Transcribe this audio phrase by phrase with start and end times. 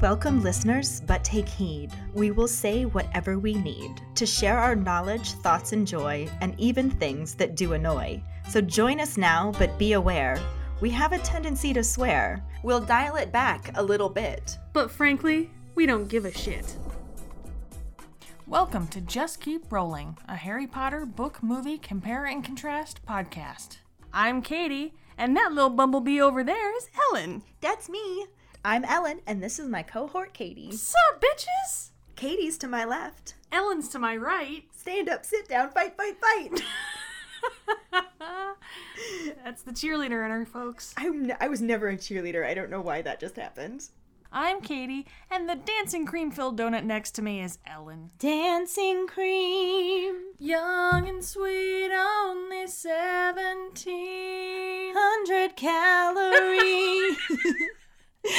[0.00, 1.90] Welcome, listeners, but take heed.
[2.14, 6.88] We will say whatever we need to share our knowledge, thoughts, and joy, and even
[6.88, 8.22] things that do annoy.
[8.48, 10.40] So join us now, but be aware.
[10.80, 12.44] We have a tendency to swear.
[12.62, 14.56] We'll dial it back a little bit.
[14.72, 16.76] But frankly, we don't give a shit.
[18.46, 23.78] Welcome to Just Keep Rolling, a Harry Potter book movie compare and contrast podcast.
[24.12, 27.42] I'm Katie, and that little bumblebee over there is Ellen.
[27.60, 28.26] That's me.
[28.64, 30.70] I'm Ellen, and this is my cohort, Katie.
[30.72, 31.90] Sup, bitches?
[32.16, 33.34] Katie's to my left.
[33.52, 34.64] Ellen's to my right.
[34.76, 36.62] Stand up, sit down, fight, fight, fight.
[39.44, 40.92] That's the cheerleader in her, folks.
[40.96, 42.44] I'm n- I was never a cheerleader.
[42.44, 43.88] I don't know why that just happened.
[44.30, 48.10] I'm Katie, and the dancing cream filled donut next to me is Ellen.
[48.18, 54.94] Dancing cream, Young and sweet, only 17.
[54.94, 57.16] 100 calories.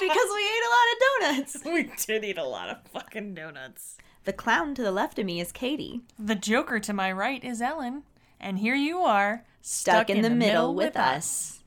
[0.00, 1.56] we ate a lot of donuts.
[1.64, 3.96] We did eat a lot of fucking donuts.
[4.24, 7.62] The clown to the left of me is Katie, The Joker to my right is
[7.62, 8.02] Ellen,
[8.40, 11.62] and here you are, stuck, in, the, middle, with us.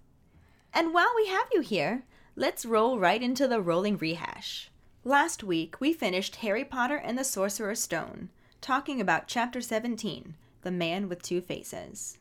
[0.74, 2.04] And while we have you here,
[2.36, 4.70] let's roll right into the rolling rehash.
[5.06, 10.72] Last week, we finished Harry Potter and the Sorcerer's Stone, talking about Chapter 17, The
[10.72, 12.18] Man with Two Faces.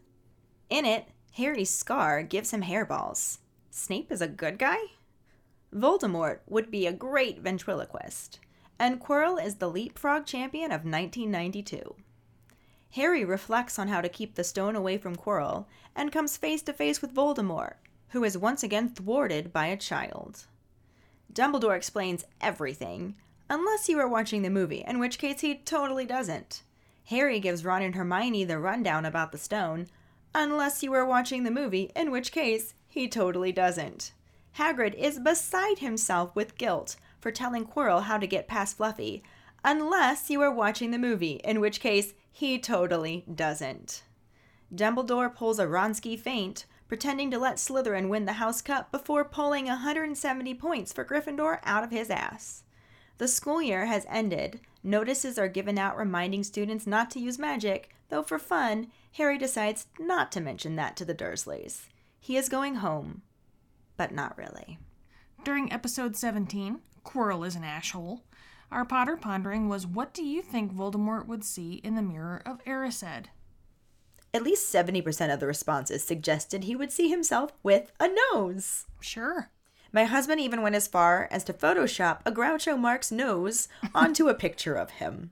[0.70, 3.38] In it, Harry's scar gives him hairballs.
[3.78, 4.78] Snape is a good guy?
[5.72, 8.40] Voldemort would be a great ventriloquist.
[8.76, 11.94] And Quirrell is the leapfrog champion of 1992.
[12.94, 16.72] Harry reflects on how to keep the stone away from Quirrell and comes face to
[16.72, 17.74] face with Voldemort,
[18.08, 20.46] who is once again thwarted by a child.
[21.32, 23.14] Dumbledore explains everything,
[23.48, 26.62] unless you are watching the movie, in which case he totally doesn't.
[27.06, 29.86] Harry gives Ron and Hermione the rundown about the stone,
[30.34, 34.12] unless you are watching the movie, in which case he totally doesn't.
[34.56, 39.22] Hagrid is beside himself with guilt for telling Quirrell how to get past Fluffy,
[39.64, 44.02] unless you are watching the movie, in which case he totally doesn't.
[44.74, 49.66] Dumbledore pulls a Wronski feint, pretending to let Slytherin win the House Cup before pulling
[49.66, 52.62] 170 points for Gryffindor out of his ass.
[53.18, 54.60] The school year has ended.
[54.82, 59.86] Notices are given out reminding students not to use magic, though for fun, Harry decides
[59.98, 61.86] not to mention that to the Dursleys.
[62.28, 63.22] He is going home,
[63.96, 64.76] but not really.
[65.44, 68.22] During episode 17, Quirrell is an asshole.
[68.70, 72.62] Our Potter pondering was what do you think Voldemort would see in the mirror of
[72.66, 73.28] Erised?
[74.34, 78.84] At least 70% of the responses suggested he would see himself with a nose.
[79.00, 79.50] Sure.
[79.90, 84.34] My husband even went as far as to Photoshop a Groucho Marx nose onto a
[84.34, 85.30] picture of him.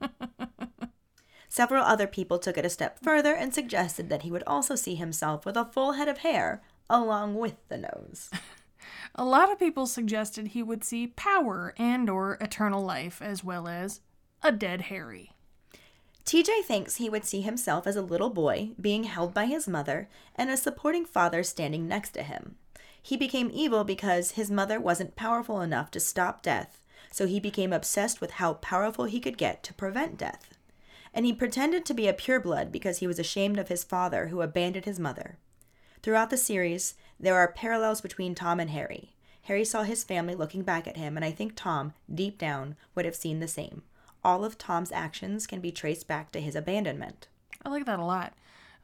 [1.51, 4.95] Several other people took it a step further and suggested that he would also see
[4.95, 8.31] himself with a full head of hair along with the nose.
[9.15, 13.67] A lot of people suggested he would see power and or eternal life as well
[13.67, 14.01] as
[14.43, 15.33] a dead Harry.
[16.27, 20.09] TJ thinks he would see himself as a little boy being held by his mother
[20.35, 22.57] and a supporting father standing next to him.
[23.01, 26.83] He became evil because his mother wasn't powerful enough to stop death,
[27.13, 30.59] so he became obsessed with how powerful he could get to prevent death.
[31.15, 34.43] And he pretended to be a pureblood because he was ashamed of his father who
[34.43, 35.39] abandoned his mother.
[36.07, 39.11] Throughout the series, there are parallels between Tom and Harry.
[39.43, 43.05] Harry saw his family looking back at him, and I think Tom, deep down, would
[43.05, 43.83] have seen the same.
[44.23, 47.27] All of Tom's actions can be traced back to his abandonment.
[47.65, 48.35] I like that a lot.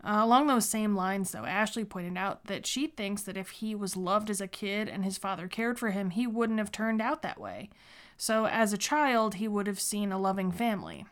[0.03, 3.73] Uh, along those same lines, though, Ashley pointed out that she thinks that if he
[3.73, 7.01] was loved as a kid and his father cared for him, he wouldn't have turned
[7.01, 7.71] out that way.
[8.17, 11.07] So, as a child, he would have seen a loving family.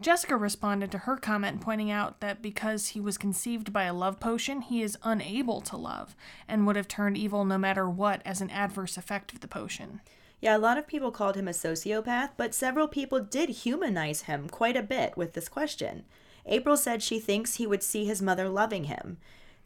[0.00, 4.20] Jessica responded to her comment, pointing out that because he was conceived by a love
[4.20, 6.14] potion, he is unable to love
[6.46, 10.00] and would have turned evil no matter what as an adverse effect of the potion.
[10.40, 14.48] Yeah, a lot of people called him a sociopath, but several people did humanize him
[14.48, 16.04] quite a bit with this question.
[16.44, 19.16] April said she thinks he would see his mother loving him.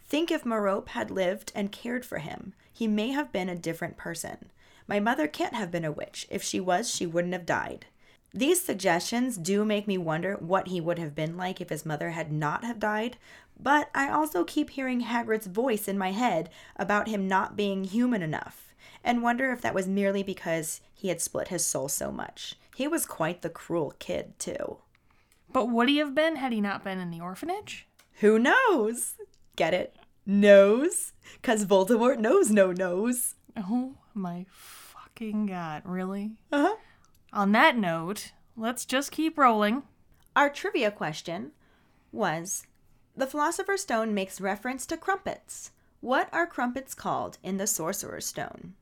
[0.07, 2.55] Think if Merope had lived and cared for him.
[2.73, 4.51] He may have been a different person.
[4.87, 6.27] My mother can't have been a witch.
[6.31, 7.87] If she was, she wouldn't have died.
[8.33, 12.11] These suggestions do make me wonder what he would have been like if his mother
[12.11, 13.17] had not have died,
[13.59, 18.23] but I also keep hearing Hagrid's voice in my head about him not being human
[18.23, 22.55] enough, and wonder if that was merely because he had split his soul so much.
[22.77, 24.79] He was quite the cruel kid, too.
[25.53, 27.87] But would he have been had he not been in the orphanage?
[28.21, 29.15] Who knows?
[29.57, 29.97] Get it?
[30.25, 31.13] Knows?
[31.43, 33.35] Cause Voldemort knows no knows.
[33.57, 36.33] Oh my fucking god, really?
[36.53, 36.77] Uh-huh.
[37.33, 39.83] On that note, let's just keep rolling.
[40.35, 41.53] Our trivia question
[42.13, 42.67] was
[43.17, 45.71] The Philosopher's Stone makes reference to crumpets.
[46.01, 48.75] What are crumpets called in the Sorcerer's Stone?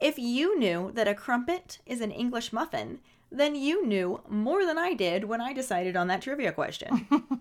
[0.00, 3.00] If you knew that a crumpet is an English muffin,
[3.30, 7.06] then you knew more than I did when I decided on that trivia question.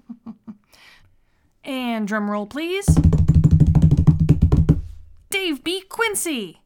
[1.68, 2.86] And drumroll, please.
[5.30, 6.62] Dave beat Quincy.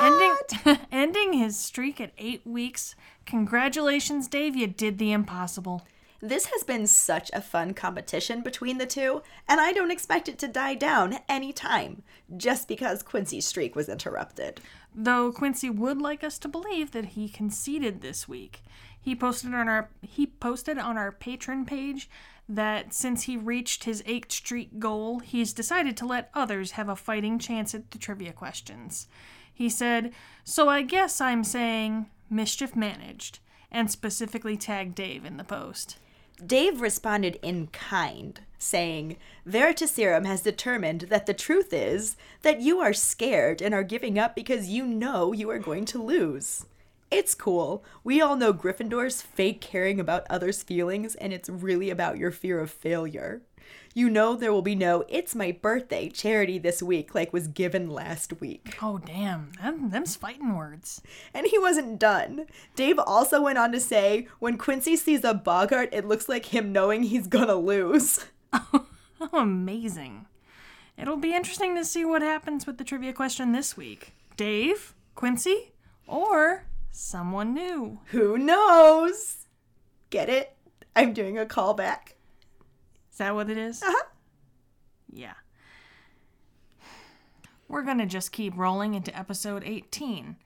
[0.00, 0.34] Ending,
[0.90, 2.94] ending his streak at eight weeks.
[3.30, 4.56] Congratulations, Dave.
[4.56, 5.86] You did the impossible.
[6.20, 10.36] this has been such a fun competition between the two, and I don't expect it
[10.40, 12.02] to die down any time
[12.36, 14.60] just because Quincy's streak was interrupted.
[14.92, 18.64] Though Quincy would like us to believe that he conceded this week.
[19.00, 22.10] He posted on our he posted on our Patreon page
[22.48, 26.96] that since he reached his 8th streak goal, he's decided to let others have a
[26.96, 29.06] fighting chance at the trivia questions.
[29.54, 30.12] He said,
[30.42, 33.40] "So I guess I'm saying mischief managed."
[33.70, 35.98] And specifically tagged Dave in the post.
[36.44, 39.16] Dave responded in kind, saying,
[39.46, 44.34] Veritaserum has determined that the truth is that you are scared and are giving up
[44.34, 46.64] because you know you are going to lose.
[47.10, 47.84] It's cool.
[48.04, 52.60] We all know Gryffindor's fake caring about others' feelings, and it's really about your fear
[52.60, 53.42] of failure.
[53.92, 57.90] You know there will be no It's My Birthday charity this week like was given
[57.90, 58.76] last week.
[58.80, 61.02] Oh damn, them, them's fighting words.
[61.34, 62.46] And he wasn't done.
[62.76, 66.70] Dave also went on to say, when Quincy sees a Boggart, it looks like him
[66.70, 68.26] knowing he's gonna lose.
[68.52, 68.86] Oh,
[69.32, 70.26] amazing.
[70.96, 74.12] It'll be interesting to see what happens with the trivia question this week.
[74.36, 75.72] Dave, Quincy,
[76.06, 78.00] or someone new.
[78.06, 79.46] Who knows?
[80.10, 80.56] Get it?
[80.94, 82.14] I'm doing a callback.
[83.10, 83.82] Is that what it is?
[83.82, 84.04] Uh-huh.
[85.12, 85.34] Yeah.
[87.68, 90.36] We're going to just keep rolling into episode 18.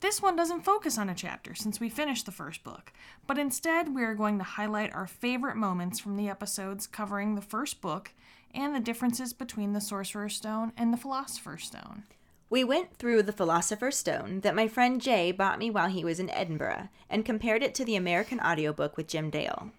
[0.00, 2.92] This one doesn't focus on a chapter since we finished the first book,
[3.28, 7.40] but instead we are going to highlight our favorite moments from the episodes covering the
[7.40, 8.10] first book
[8.52, 12.02] and the differences between the Sorcerer's Stone and the Philosopher's Stone.
[12.50, 16.18] We went through the Philosopher's Stone that my friend Jay bought me while he was
[16.18, 19.70] in Edinburgh and compared it to the American audiobook with Jim Dale.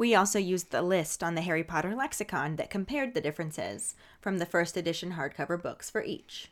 [0.00, 4.38] We also used the list on the Harry Potter lexicon that compared the differences from
[4.38, 6.50] the first edition hardcover books for each.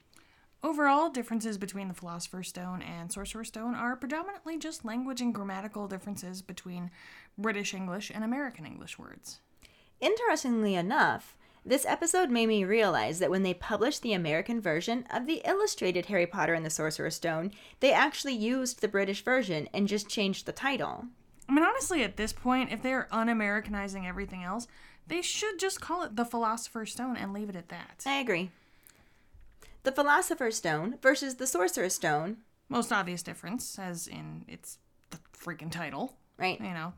[0.62, 5.88] Overall, differences between the Philosopher's Stone and Sorcerer's Stone are predominantly just language and grammatical
[5.88, 6.90] differences between
[7.38, 9.40] British English and American English words.
[9.98, 11.34] Interestingly enough,
[11.64, 16.04] this episode made me realize that when they published the American version of the illustrated
[16.04, 20.44] Harry Potter and the Sorcerer's Stone, they actually used the British version and just changed
[20.44, 21.06] the title.
[21.48, 24.66] I mean, honestly, at this point, if they're un Americanizing everything else,
[25.06, 28.02] they should just call it the Philosopher's Stone and leave it at that.
[28.06, 28.50] I agree.
[29.84, 34.78] The Philosopher's Stone versus the Sorcerer's Stone, Most obvious difference, as in it's
[35.10, 36.14] the freaking title.
[36.36, 36.60] right?
[36.60, 36.92] You know,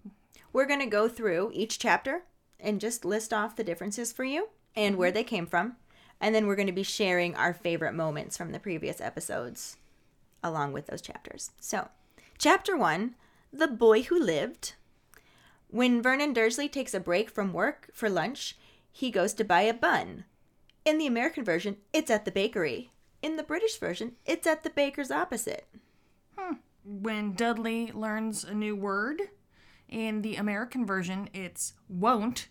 [0.53, 2.25] We're going to go through each chapter
[2.59, 5.15] and just list off the differences for you and where mhm.
[5.15, 5.77] they came from.
[6.21, 9.77] And then we're going to be sharing our favorite moments from the previous episodes
[10.43, 11.51] along with those chapters.
[11.61, 11.89] So,
[12.37, 13.15] chapter one
[13.53, 14.75] The Boy Who Lived.
[15.69, 18.57] When Vernon Dursley takes a break from work for lunch,
[18.93, 20.25] he goes to buy a bun.
[20.85, 22.93] In the American version, it's at the bakery.
[23.23, 25.67] In the British version, it's at the baker's opposite.
[26.39, 26.55] Hmm.
[26.85, 29.21] when Dudley learns a new word,
[29.89, 32.49] in the American version, it's won't.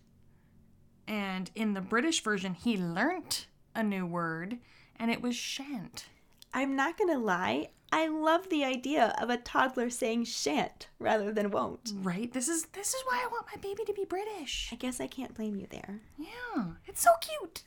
[1.07, 4.59] And in the British version, he learnt a new word,
[4.97, 6.07] and it was shan't.
[6.53, 11.51] I'm not gonna lie, I love the idea of a toddler saying shan't rather than
[11.51, 11.93] won't.
[11.95, 12.31] Right?
[12.31, 14.69] This is this is why I want my baby to be British.
[14.71, 16.01] I guess I can't blame you there.
[16.17, 17.63] Yeah, it's so cute.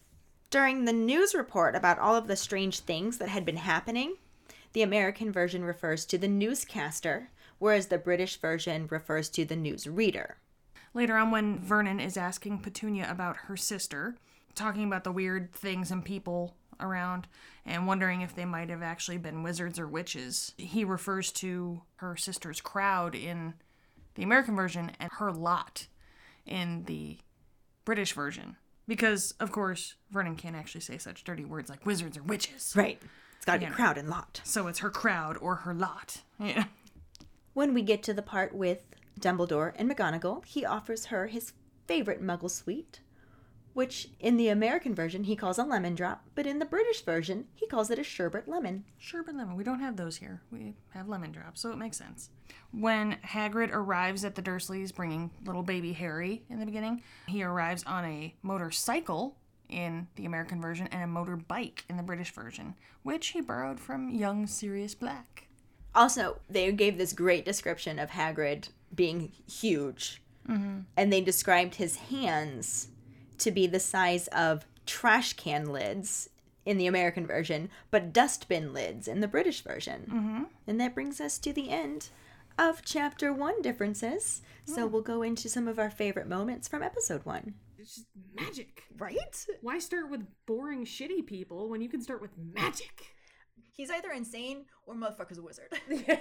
[0.51, 4.17] During the news report about all of the strange things that had been happening,
[4.75, 10.35] the American version refers to the newscaster, whereas the British version refers to the newsreader.
[10.95, 14.17] Later on, when Vernon is asking Petunia about her sister,
[14.55, 17.27] talking about the weird things and people around,
[17.65, 22.17] and wondering if they might have actually been wizards or witches, he refers to her
[22.17, 23.55] sister's crowd in
[24.15, 25.87] the American version and her lot
[26.45, 27.19] in the
[27.85, 28.57] British version.
[28.89, 32.75] Because, of course, Vernon can't actually say such dirty words like wizards or witches.
[32.77, 33.01] Right.
[33.37, 33.69] It's gotta Yeah.
[33.71, 34.41] be crowd and lot.
[34.45, 36.23] So it's her crowd or her lot.
[36.39, 36.65] Yeah.
[37.55, 38.81] When we get to the part with
[39.21, 41.53] Dumbledore and McGonagall, he offers her his
[41.87, 43.01] favorite muggle sweet,
[43.75, 47.47] which in the American version he calls a lemon drop, but in the British version
[47.55, 48.85] he calls it a sherbet lemon.
[48.99, 49.57] Sherbet lemon.
[49.57, 50.43] We don't have those here.
[50.51, 52.31] We have lemon drops, so it makes sense.
[52.73, 57.85] When Hagrid arrives at the Dursleys bringing little baby Harry in the beginning, he arrives
[57.85, 59.37] on a motorcycle
[59.69, 64.11] in the American version and a motorbike in the British version, which he borrowed from
[64.11, 65.49] young Sirius Black.
[65.95, 70.81] Also, they gave this great description of Hagrid being huge, mm-hmm.
[70.97, 72.89] and they described his hands
[73.43, 76.29] to be the size of trash can lids
[76.65, 80.03] in the American version, but dustbin lids in the British version.
[80.09, 80.43] Mm-hmm.
[80.67, 82.09] And that brings us to the end
[82.59, 84.43] of chapter one differences.
[84.65, 87.55] So we'll go into some of our favorite moments from episode one.
[87.79, 88.85] It's just magic.
[88.97, 89.45] Right?
[89.61, 93.07] Why start with boring, shitty people when you can start with magic?
[93.73, 95.73] He's either insane or motherfucker's a wizard.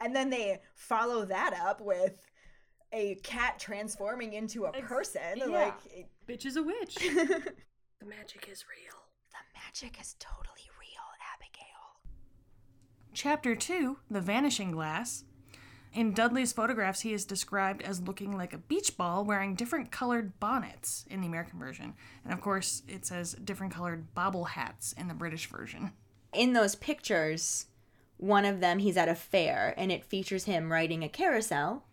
[0.00, 2.20] and then they follow that up with
[2.94, 5.20] a cat transforming into a person.
[5.36, 5.44] yeah.
[5.46, 6.94] Like, it- Bitch is a witch.
[6.94, 8.96] the magic is real.
[9.30, 12.00] the magic is totally real, Abigail.
[13.12, 15.24] Chapter 2 The Vanishing Glass.
[15.92, 20.40] In Dudley's photographs, he is described as looking like a beach ball wearing different colored
[20.40, 21.94] bonnets in the American version.
[22.24, 25.92] And of course, it says different colored bobble hats in the British version.
[26.32, 27.66] In those pictures,
[28.16, 31.84] one of them he's at a fair and it features him riding a carousel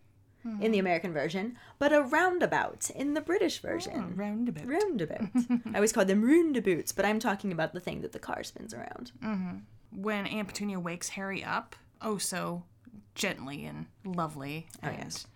[0.43, 4.13] in the American version, but a roundabout in the British version.
[4.15, 4.65] Roundabout.
[4.67, 5.27] Roundabout.
[5.73, 8.73] I always call them roundabouts, but I'm talking about the thing that the car spins
[8.73, 9.11] around.
[9.91, 12.63] When Aunt Petunia wakes Harry up, oh so
[13.13, 14.67] gently and lovely.
[14.83, 15.27] Oh, and yes.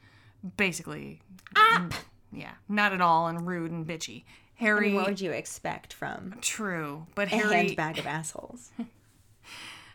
[0.58, 1.22] Basically,
[1.56, 1.94] mm,
[2.32, 4.24] yeah, not at all and rude and bitchy.
[4.60, 4.88] I Harry.
[4.88, 7.56] mean, what would you expect from True, but a Harry.
[7.68, 8.72] handbag of assholes?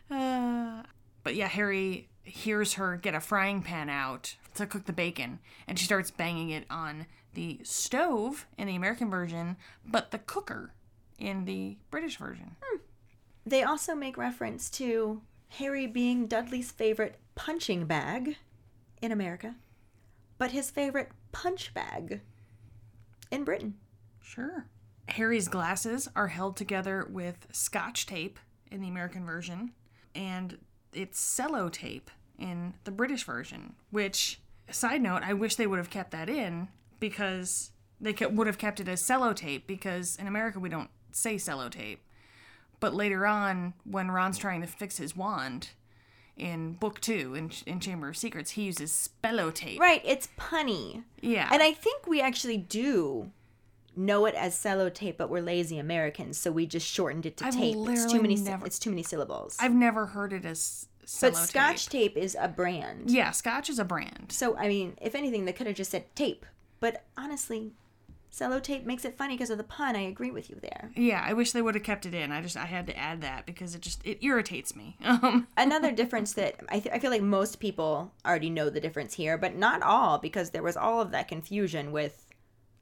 [0.09, 0.83] Uh,
[1.23, 5.79] but yeah, Harry hears her get a frying pan out to cook the bacon, and
[5.79, 10.73] she starts banging it on the stove in the American version, but the cooker
[11.17, 12.55] in the British version.
[12.61, 12.79] Hmm.
[13.45, 18.37] They also make reference to Harry being Dudley's favorite punching bag
[19.01, 19.55] in America,
[20.37, 22.21] but his favorite punch bag
[23.31, 23.75] in Britain.
[24.21, 24.67] Sure.
[25.09, 29.71] Harry's glasses are held together with scotch tape in the American version,
[30.15, 30.57] and
[30.93, 35.89] it's cello tape in the British version, which, side note, I wish they would have
[35.89, 36.67] kept that in
[36.99, 40.89] because they ke- would have kept it as cello tape because in America we don't
[41.11, 42.01] say cello tape.
[42.79, 45.69] But later on, when Ron's trying to fix his wand
[46.35, 49.79] in book two, in, in Chamber of Secrets, he uses spello tape.
[49.79, 51.03] Right, it's punny.
[51.21, 51.47] Yeah.
[51.51, 53.31] And I think we actually do
[54.05, 57.45] know it as cello tape, but we're lazy Americans, so we just shortened it to
[57.45, 57.75] I've tape.
[57.79, 58.35] It's too many.
[58.35, 59.57] never- It's too many syllables.
[59.59, 60.87] I've never heard it as
[61.19, 62.15] but Scotch tape.
[62.15, 63.09] is a brand.
[63.11, 64.27] Yeah, Scotch is a brand.
[64.31, 66.45] So I mean, if anything, they could have just said tape.
[66.79, 67.71] But honestly,
[68.35, 69.95] cello tape makes it funny because of the pun.
[69.95, 70.91] I agree with you there.
[70.95, 72.31] Yeah, I wish they would have kept it in.
[72.31, 74.95] I just I had to add that because it just it irritates me.
[75.05, 79.15] Um, Another difference that I, th- I feel like most people already know the difference
[79.15, 82.25] here, but not all because there was all of that confusion with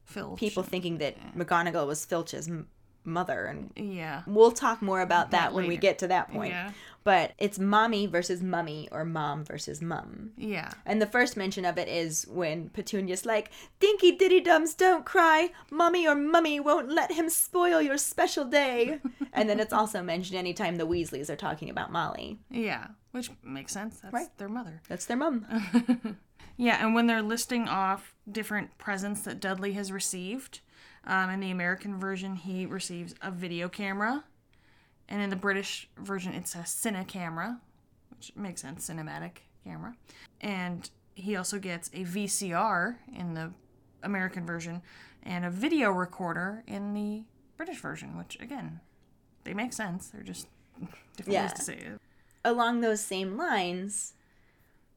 [0.10, 0.40] Filch.
[0.40, 2.68] people thinking that McGonagall was Filch's m-
[3.06, 4.24] mother, and Yeah.
[4.28, 6.52] we'll talk more about that That when we get to that point.
[6.52, 6.72] Yeah.
[7.06, 10.32] But it's mommy versus mummy or mom versus mum.
[10.38, 10.72] Yeah.
[10.86, 15.52] And the first mention of it is when Petunia's like, Dinky diddy dums don't cry.
[15.72, 19.00] Mommy or mummy won't let him spoil your special day.
[19.34, 22.38] and then it's also mentioned anytime the Weasleys are talking about Molly.
[22.52, 22.88] Yeah.
[23.12, 24.02] Which makes sense.
[24.02, 24.38] That's Right.
[24.38, 24.82] their mother.
[24.88, 25.46] That's their mum.
[26.60, 30.60] Yeah, and when they're listing off different presents that Dudley has received,
[31.06, 34.26] um, in the American version, he receives a video camera,
[35.08, 37.62] and in the British version, it's a cine camera,
[38.10, 39.96] which makes sense, cinematic camera.
[40.42, 43.54] And he also gets a VCR in the
[44.04, 44.82] American version
[45.24, 47.24] and a video recorder in the
[47.56, 48.82] British version, which again,
[49.46, 50.08] they make sense.
[50.10, 50.48] They're just
[51.16, 51.44] different Yeah.
[51.44, 52.02] ways to say it.
[52.44, 54.14] Along those same lines,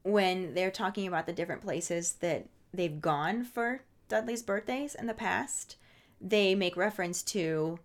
[0.03, 5.13] when they're talking about the different places that they've gone for Dudley's birthdays in the
[5.13, 5.77] past,
[6.21, 7.79] they make reference to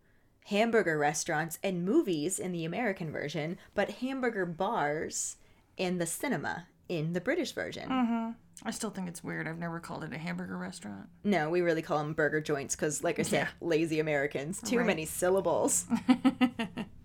[0.47, 5.37] hamburger restaurants and movies in the American version, but hamburger bars
[5.77, 7.89] in the cinema in the British version.
[7.89, 8.31] Mm-hmm.
[8.65, 9.47] I still think it's weird.
[9.47, 11.09] I've never called it a hamburger restaurant.
[11.23, 13.49] No, we really call them burger joints because, like I said, Yeah.
[13.69, 14.61] lazy Americans.
[14.63, 14.87] Too Right.
[14.87, 15.87] many syllables.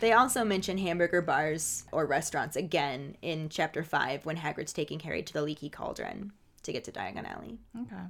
[0.00, 5.22] they also mention hamburger bars or restaurants again in chapter 5 when Hagrid's taking Harry
[5.22, 7.58] to the leaky cauldron to get to Diagon Alley.
[7.82, 8.02] Okay.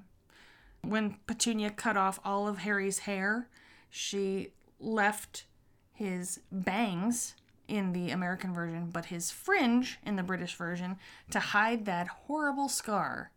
[0.82, 3.48] When Petunia cut off all of Harry's hair,
[3.90, 5.44] she left
[5.92, 7.34] his bangs
[7.68, 10.96] in the American version, but his fringe in the British version
[11.30, 13.30] to hide that horrible scar.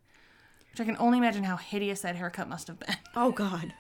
[0.72, 2.96] Which I can only imagine how hideous that haircut must have been.
[3.16, 3.76] Oh, God.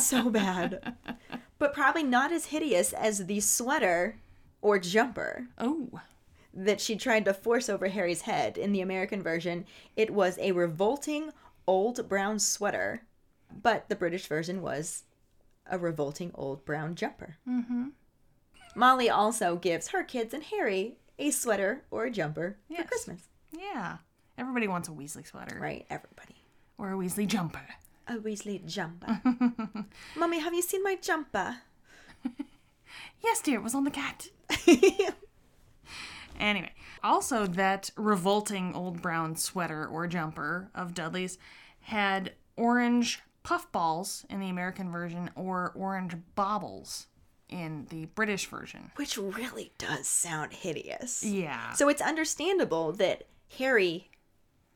[0.00, 0.96] so bad.
[1.58, 4.16] But probably not as hideous as the sweater
[4.60, 6.00] or jumper Oh,
[6.54, 8.56] that she tried to force over Harry's head.
[8.58, 9.64] In the American version,
[9.96, 11.32] it was a revolting
[11.66, 13.02] old brown sweater,
[13.62, 15.04] but the British version was
[15.70, 17.36] a revolting old brown jumper.
[17.48, 17.88] Mm-hmm.
[18.74, 22.82] Molly also gives her kids and Harry a sweater or a jumper Yes.
[22.82, 23.28] for Christmas.
[23.52, 23.98] yeah.
[24.38, 26.36] Everybody wants a Weasley sweater Right, everybody.
[26.78, 27.60] or a Weasley jumper.
[28.08, 29.20] A Weasley jumper.
[30.16, 31.58] Mummy, have you seen my jumper?
[33.22, 34.28] Yes, dear, it was on the cat.
[36.38, 36.72] Anyway,
[37.02, 41.36] also that revolting old brown sweater or jumper of Dudley's
[41.80, 47.08] had orange puffballs in the American version or orange baubles
[47.48, 48.92] in the British version.
[48.96, 51.24] Which really does sound hideous.
[51.24, 51.72] Yeah.
[51.72, 53.24] So it's understandable that
[53.58, 54.10] Harry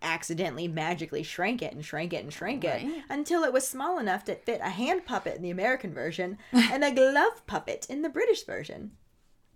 [0.02, 4.24] accidentally magically shrank it and shrank it and shrank it until it was small enough
[4.24, 8.08] to fit a hand puppet in the American version and a glove puppet in the
[8.08, 8.92] British version.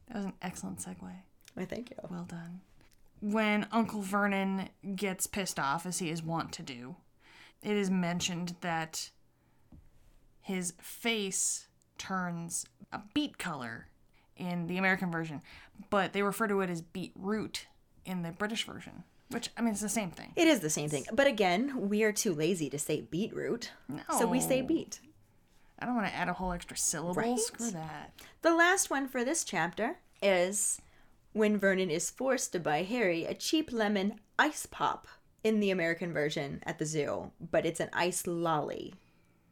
[0.08, 1.12] That was an excellent segue.
[1.54, 1.96] Why, thank you.
[2.10, 2.60] Well done.
[3.20, 6.96] When Uncle Vernon gets pissed off, as he is wont to do,
[7.62, 9.10] it is mentioned that
[10.40, 11.66] his face
[11.98, 13.88] turns a beet color
[14.36, 15.42] in the American version,
[15.90, 17.66] but they refer to it as beetroot
[18.04, 20.32] in the British version, which, I mean, it's the same thing.
[20.36, 21.04] It is the same thing.
[21.12, 23.70] But again, we are too lazy to say beetroot.
[24.18, 24.66] So we say No.
[24.68, 25.00] beet.
[25.78, 27.20] I don't want to add a whole extra syllable.
[27.22, 27.38] Right?
[27.38, 28.12] Screw that.
[28.42, 30.80] The last one for this chapter is
[31.32, 35.06] when Vernon is forced to buy Harry a cheap lemon ice pop
[35.44, 38.94] in the American version at the zoo, but it's an ice lolly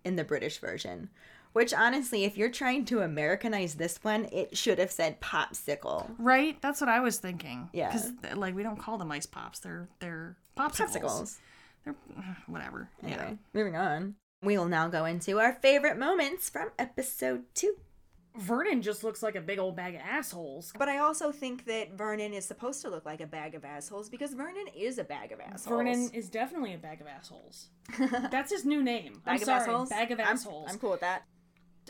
[0.04, 1.10] in the British version.
[1.54, 6.10] Which honestly, if you're trying to Americanize this one, it should have said popsicle.
[6.18, 6.60] Right?
[6.60, 7.70] That's what I was thinking.
[7.72, 7.92] Yeah.
[7.92, 9.60] Because, like, we don't call them ice pops.
[9.60, 11.00] They're, they're popsicles.
[11.00, 11.36] Popsicles.
[11.84, 11.94] They're,
[12.48, 12.90] whatever.
[13.06, 13.34] Yeah.
[13.54, 14.16] Moving on.
[14.42, 17.76] We will now go into our favorite moments from episode two.
[18.36, 20.72] Vernon just looks like a big old bag of assholes.
[20.76, 24.08] But I also think that Vernon is supposed to look like a bag of assholes
[24.08, 25.68] because Vernon is a bag of assholes.
[25.68, 27.68] Vernon is definitely a bag of assholes.
[28.32, 29.22] That's his new name.
[29.24, 29.88] bag I'm of sorry, assholes.
[29.88, 30.68] Bag of I'm- assholes.
[30.68, 31.22] I'm cool with that.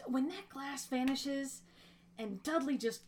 [0.07, 1.63] When that glass vanishes
[2.19, 3.03] and Dudley just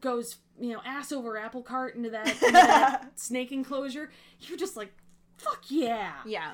[0.00, 4.76] goes, you know, ass over apple cart into that, into that snake enclosure, you're just
[4.76, 4.92] like,
[5.38, 6.14] fuck yeah.
[6.26, 6.52] Yeah.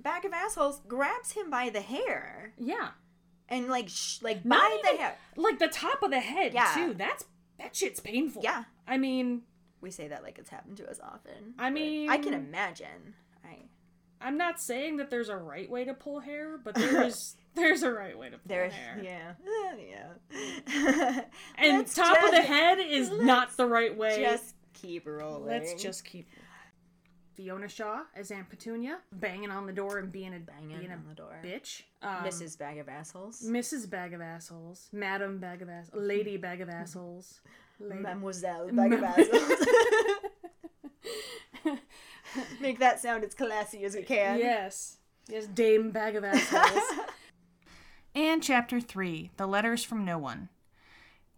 [0.00, 2.88] Bag of assholes grabs him by the hair Yeah.
[3.48, 5.16] and like sh- like Not by the hair.
[5.36, 6.72] Like the top of the head, Yeah.
[6.74, 6.94] too.
[6.94, 7.24] That's
[7.58, 8.42] that shit's painful.
[8.42, 8.64] Yeah.
[8.86, 9.42] I mean,
[9.80, 11.54] We say that like it's happened to us often.
[11.58, 13.14] I mean- I can imagine.
[13.44, 13.56] I
[14.22, 17.82] I'm not saying that there's a right way to pull hair, but there is there's
[17.82, 19.00] a right way to pull there's hair.
[19.02, 19.32] yeah
[20.34, 21.22] yeah.
[21.58, 24.20] And Let's top of the head is not the right way.
[24.22, 25.46] Just keep rolling.
[25.46, 26.28] Let's just keep.
[27.34, 30.94] Fiona Shaw as Aunt Petunia, banging on the door and being a Banging being a
[30.94, 31.34] on the door.
[31.42, 31.80] bitch.
[32.02, 32.58] Um, Mrs.
[32.58, 33.40] Bag of Assholes.
[33.42, 33.88] Mrs.
[33.88, 37.40] Bag of Assholes, Madam Bag of Ass, Lady Bag of Assholes,
[37.80, 38.02] Lady.
[38.02, 39.66] Mademoiselle Bag of Assholes.
[42.60, 44.38] Make that sound as classy as we can.
[44.38, 46.82] yes, yes, Dame Bag of Assholes.
[48.14, 50.50] And chapter 3 The Letters from No One.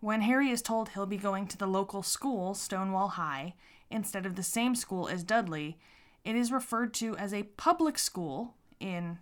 [0.00, 3.54] When Harry is told he'll be going to the local school, Stonewall High,
[3.90, 5.78] instead of the same school as Dudley,
[6.24, 9.18] it is referred to as a public school in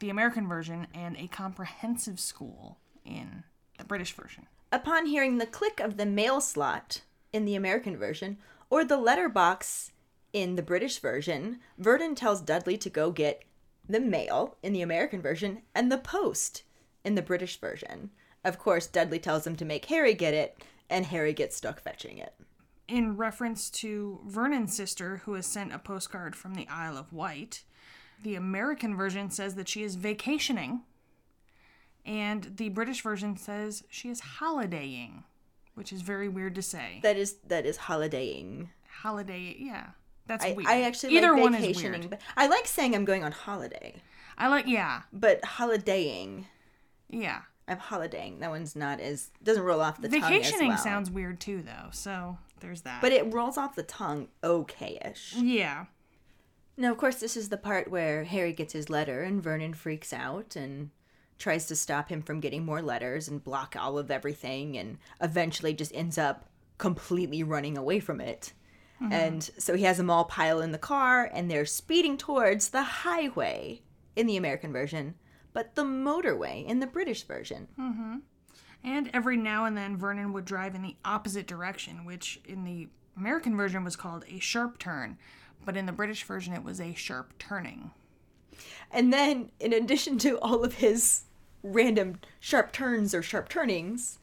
[0.00, 3.44] the American version and a comprehensive school in
[3.78, 4.46] the British version.
[4.72, 9.92] Upon hearing the click of the mail slot in the American version or the letterbox
[10.36, 13.42] in the British version, Vernon tells Dudley to go get
[13.88, 16.62] the mail in the American version and the post
[17.06, 18.10] in the British version.
[18.44, 22.18] Of course, Dudley tells him to make Harry get it, and Harry gets stuck fetching
[22.18, 22.34] it.
[22.86, 27.64] In reference to Vernon's sister, who has sent a postcard from the Isle of Wight,
[28.22, 30.82] the American version says that she is vacationing,
[32.04, 35.24] and the British version says she is holidaying,
[35.74, 37.00] which is very weird to say.
[37.02, 38.68] That is that is holidaying.
[39.02, 39.88] Holiday, yeah,
[40.26, 40.68] that's I, weird.
[40.68, 42.10] I actually either like one is weird.
[42.10, 44.02] but I like saying I'm going on holiday.
[44.38, 46.46] I like, yeah, But holidaying,
[47.08, 47.40] yeah.
[47.68, 48.40] I'm holidaying.
[48.40, 50.78] That one's not as doesn't roll off the tongue as Vacationing well.
[50.78, 51.88] sounds weird too, though.
[51.90, 53.00] So there's that.
[53.02, 55.34] but it rolls off the tongue okay-ish.
[55.36, 55.86] yeah,
[56.76, 60.12] Now, of course, this is the part where Harry gets his letter and Vernon freaks
[60.12, 60.90] out and
[61.38, 65.74] tries to stop him from getting more letters and block all of everything and eventually
[65.74, 68.52] just ends up completely running away from it.
[69.00, 69.58] And mm-hmm.
[69.58, 73.82] so he has them all pile in the car and they're speeding towards the highway
[74.14, 75.14] in the American version,
[75.52, 77.68] but the motorway in the British version.
[77.78, 78.16] Mm-hmm.
[78.84, 82.88] and every now and then Vernon would drive in the opposite direction, which in the
[83.16, 85.18] American version was called a sharp turn,
[85.64, 87.90] but in the British version it was a sharp turning.
[88.90, 91.24] And then, in addition to all of his
[91.62, 94.18] random sharp turns or sharp turnings,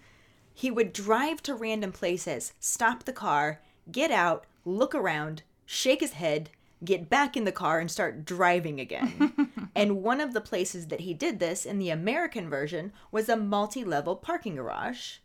[0.54, 6.14] he would drive to random places, stop the car, get out, look around, shake his
[6.14, 6.50] head,
[6.84, 9.72] get back in the car, and start driving again.
[9.76, 13.38] and one of the places that he did this in the American version was a
[13.38, 15.18] multi level parking garage.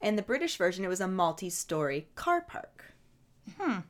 [0.00, 2.94] In the British version, it was a multi story car park.
[3.58, 3.80] Hmm.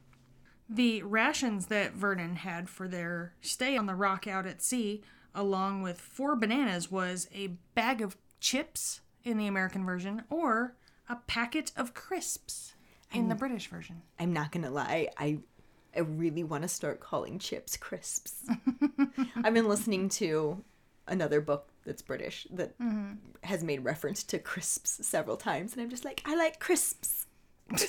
[0.68, 5.02] The rations that Vernon had for their stay on the rock out at sea,
[5.34, 10.74] along with four bananas, was a bag of chips in the American version or
[11.08, 12.74] a packet of crisps
[13.12, 14.02] in the British version.
[14.18, 15.38] I'm not gonna lie, I
[15.94, 18.44] I really want to start calling chips crisps.
[19.42, 20.62] I've been listening to
[21.08, 23.14] another book that's British that mm-hmm.
[23.42, 27.26] has made reference to crisps several times, and I'm just like, I like crisps.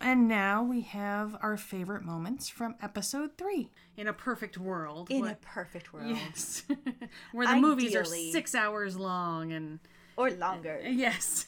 [0.00, 3.70] And now we have our favorite moments from episode three.
[3.96, 5.10] In a perfect world.
[5.10, 6.62] In what- a perfect world, Yes.
[7.32, 9.80] Where the movies are six hours long and
[10.16, 11.46] or longer, yes.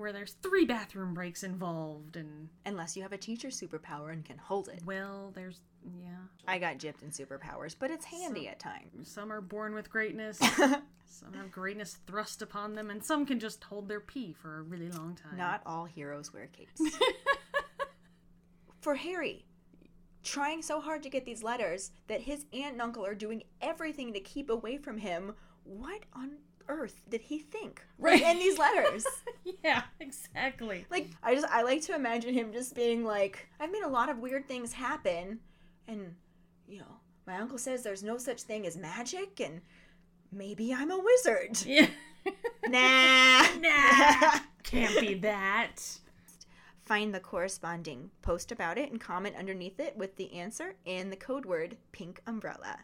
[0.00, 4.38] Where there's three bathroom breaks involved and unless you have a teacher superpower and can
[4.38, 4.80] hold it.
[4.86, 5.60] well, there's
[6.02, 6.16] yeah.
[6.48, 9.10] I got gypped in superpowers, but it's handy at times.
[9.10, 10.38] Some are born with greatness.
[11.06, 14.62] some have greatness thrust upon them, and some can just hold their pee for a
[14.62, 15.36] really long time.
[15.36, 16.80] Not all heroes wear capes.
[18.80, 19.44] For Harry,
[20.22, 24.14] trying so hard to get these letters that his aunt and uncle are doing everything
[24.14, 25.34] to keep away from him,
[25.64, 27.82] what on earth did he think?
[27.98, 28.22] Right.
[28.22, 29.04] In these letters.
[29.64, 30.86] Yeah, exactly.
[30.90, 34.08] like I just I like to imagine him just being like, I've made a lot
[34.08, 35.40] of weird things happen
[35.88, 36.14] and
[36.68, 39.60] you know, my uncle says there's no such thing as magic and
[40.32, 41.58] maybe I'm a wizard.
[41.66, 41.88] Yeah.
[42.68, 43.46] nah.
[43.60, 44.38] nah.
[44.62, 45.76] Can't be that.
[46.84, 51.16] Find the corresponding post about it and comment underneath it with the answer and the
[51.16, 52.78] code word pink umbrella.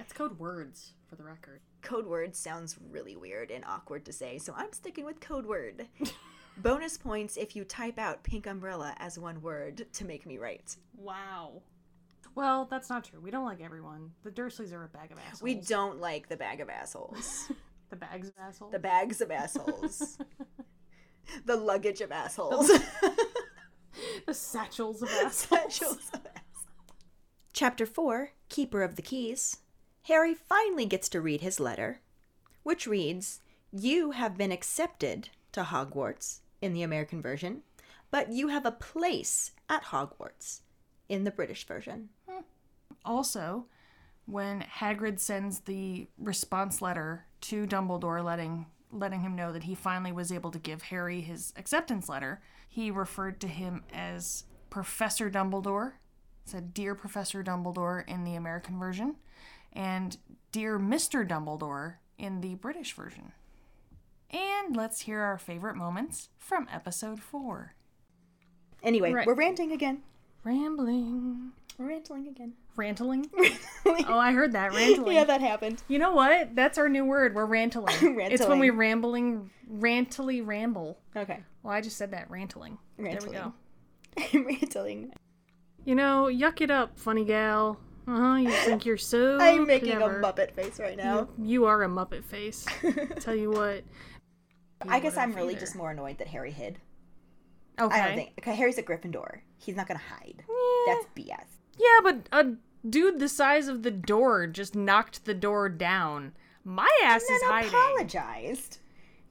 [0.00, 1.60] That's code words for the record.
[1.82, 5.88] Code word sounds really weird and awkward to say, so I'm sticking with code word.
[6.56, 10.74] Bonus points if you type out pink umbrella as one word to make me right.
[10.96, 11.60] Wow.
[12.34, 13.20] Well, that's not true.
[13.20, 14.12] We don't like everyone.
[14.22, 15.42] The Dursleys are a bag of assholes.
[15.42, 17.52] We don't like the bag of assholes.
[17.90, 18.70] The bags of assholes.
[18.70, 20.16] the bags of assholes.
[21.44, 22.70] the luggage of assholes.
[24.28, 25.34] The satchels of assholes.
[25.34, 26.66] Satchels of assholes.
[27.52, 29.56] Chapter 4 Keeper of the Keys.
[30.04, 32.00] Harry finally gets to read his letter,
[32.62, 37.62] which reads You have been accepted to Hogwarts in the American version,
[38.10, 40.60] but you have a place at Hogwarts
[41.08, 42.08] in the British version.
[42.28, 42.42] Hmm.
[43.04, 43.66] Also,
[44.26, 50.10] when Hagrid sends the response letter to Dumbledore letting letting him know that he finally
[50.10, 55.92] was able to give Harry his acceptance letter, he referred to him as Professor Dumbledore.
[56.44, 59.14] Said Dear Professor Dumbledore in the American version
[59.72, 60.16] and
[60.52, 61.26] Dear Mr.
[61.26, 63.32] Dumbledore in the British version.
[64.30, 67.74] And let's hear our favorite moments from episode 4.
[68.82, 69.26] Anyway, Right.
[69.26, 70.02] we're ranting again.
[70.44, 71.52] Rambling.
[71.78, 72.54] We're ranting again.
[72.76, 73.28] Rantling?
[73.84, 74.72] Oh, I heard that.
[74.72, 75.14] Rantling.
[75.16, 75.82] yeah, that happened.
[75.88, 76.54] You know what?
[76.54, 77.34] That's our new word.
[77.34, 77.94] We're rantling.
[78.02, 78.32] rantling.
[78.32, 78.60] It's when Rantling.
[78.60, 80.98] we rambling, rantily ramble.
[81.16, 81.40] Okay.
[81.62, 82.30] Well, I just said that.
[82.30, 82.78] Rantling.
[82.98, 83.52] There we go.
[84.32, 85.12] Rantling.
[85.84, 87.78] You know, yuck it up, funny gal.
[88.10, 88.34] Uh huh.
[88.36, 89.38] You think you're so.
[89.40, 90.20] I'm making clever.
[90.20, 91.28] a Muppet face right now.
[91.38, 92.66] You are a Muppet face.
[93.20, 93.84] Tell you what.
[94.88, 95.60] I guess I'm really feeder.
[95.60, 96.78] just more annoyed that Harry hid.
[97.80, 98.00] Okay.
[98.00, 98.32] I don't think.
[98.40, 99.40] Okay, Harry's a Gryffindor.
[99.58, 100.42] He's not gonna hide.
[100.48, 100.94] Yeah.
[100.94, 101.46] That's BS.
[101.78, 102.54] Yeah, but a
[102.88, 106.32] dude the size of the door just knocked the door down.
[106.64, 107.68] My ass is And hiding.
[107.70, 108.78] apologized.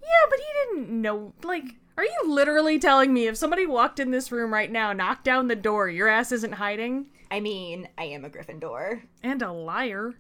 [0.02, 0.46] Yeah, but he
[0.82, 1.34] didn't know.
[1.44, 1.66] Like,
[1.98, 5.48] are you literally telling me if somebody walked in this room right now, knocked down
[5.48, 7.08] the door, your ass isn't hiding?
[7.32, 10.14] I mean, I am a Gryffindor, And a liar.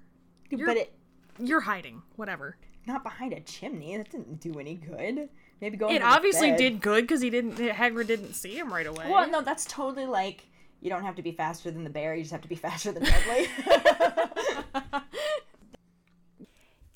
[0.51, 0.93] but it
[1.39, 2.01] You're hiding.
[2.15, 2.57] Whatever.
[2.85, 3.97] not behind a chimney.
[3.97, 5.29] That didn't do any good.
[5.61, 5.89] Maybe go.
[5.89, 7.57] It obviously did good because he didn't.
[7.57, 9.09] Hagrid didn't see him right away.
[9.09, 10.45] Well, no, that's totally like
[10.81, 12.15] you don't have to be faster than the bear.
[12.15, 13.47] You just have to be faster than Dudley.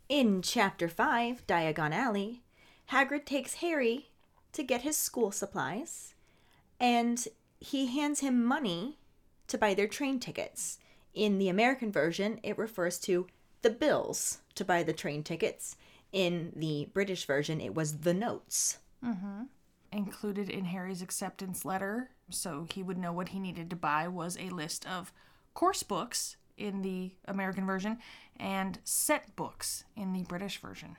[0.09, 2.43] In chapter five, Diagon Alley,
[2.91, 4.09] Hagrid takes Harry
[4.51, 6.13] to get his school supplies,
[6.79, 7.25] and
[7.59, 8.99] he hands him money
[9.53, 10.79] to buy their train tickets.
[11.13, 13.27] In the American version, it refers to
[13.61, 15.77] the bills to buy the train tickets.
[16.11, 18.79] In the British version, it was the notes.
[19.05, 19.43] Mm-hmm.
[19.91, 24.37] included in Harry's acceptance letter, so he would know what he needed to buy, was
[24.37, 25.11] a list of
[25.53, 27.99] course books in the American version
[28.39, 30.95] and set books in the British version.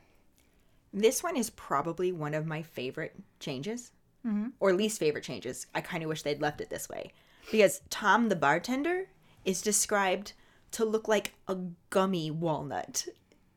[0.92, 3.90] This one is probably one of my favorite changes,
[4.24, 4.48] mm-hmm.
[4.60, 5.66] or least favorite changes.
[5.74, 7.14] I kind of wish they'd left it this way
[7.50, 9.08] because Tom the bartender
[9.44, 10.32] is described
[10.72, 11.56] to look like a
[11.90, 13.06] gummy walnut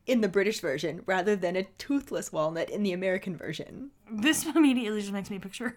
[0.06, 3.92] in the British version rather than a toothless walnut in the American version.
[4.12, 5.76] This immediately just makes me picture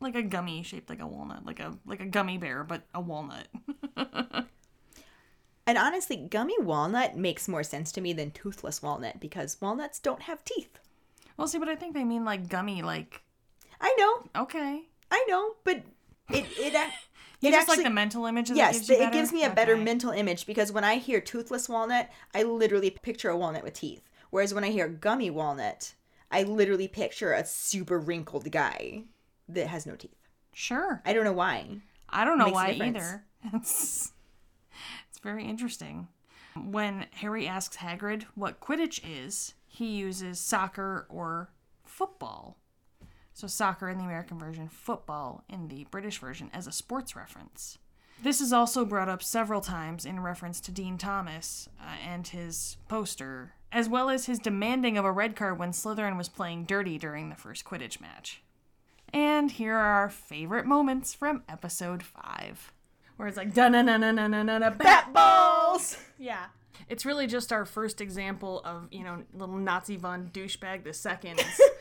[0.00, 3.00] like a gummy shaped like a walnut, like a like a gummy bear, but a
[3.00, 3.48] walnut.
[5.66, 10.22] And honestly, gummy walnut makes more sense to me than toothless walnut because walnuts don't
[10.22, 10.78] have teeth.
[11.36, 13.22] well, see, but I think they mean like gummy, like
[13.80, 14.82] I know, okay.
[15.10, 15.82] I know, but
[16.30, 16.90] it it,
[17.44, 18.48] it just actually like the mental image.
[18.48, 19.84] That Yes, gives you it gives me a better Okay.
[19.84, 24.02] mental image because when I hear toothless walnut, I literally picture a walnut with teeth.
[24.30, 25.94] Whereas when I hear gummy walnut,
[26.30, 29.04] I literally picture a super wrinkled guy
[29.48, 30.28] that has no teeth.
[30.52, 31.02] Sure.
[31.04, 31.80] I don't know why.
[32.08, 33.24] I don't know why either.
[33.52, 34.12] It's,
[35.08, 36.08] it's very interesting.
[36.56, 41.50] When Harry asks Hagrid what Quidditch is, he uses soccer or
[41.84, 42.56] football.
[43.34, 47.78] So, soccer in the American version, football in the British version as a sports reference.
[48.22, 52.76] This is also brought up several times in reference to Dean Thomas uh, and his
[52.88, 56.96] poster, as well as his demanding of a red card when Slytherin was playing dirty
[56.96, 58.40] during the first Quidditch match.
[59.12, 62.72] And here are our favorite moments from episode 5.
[63.16, 65.98] Where it's like, da na na na na na na na bat Balls!
[66.18, 66.46] Yeah.
[66.88, 71.60] It's really just our first example of, you know, little Nazi von douchebag the second's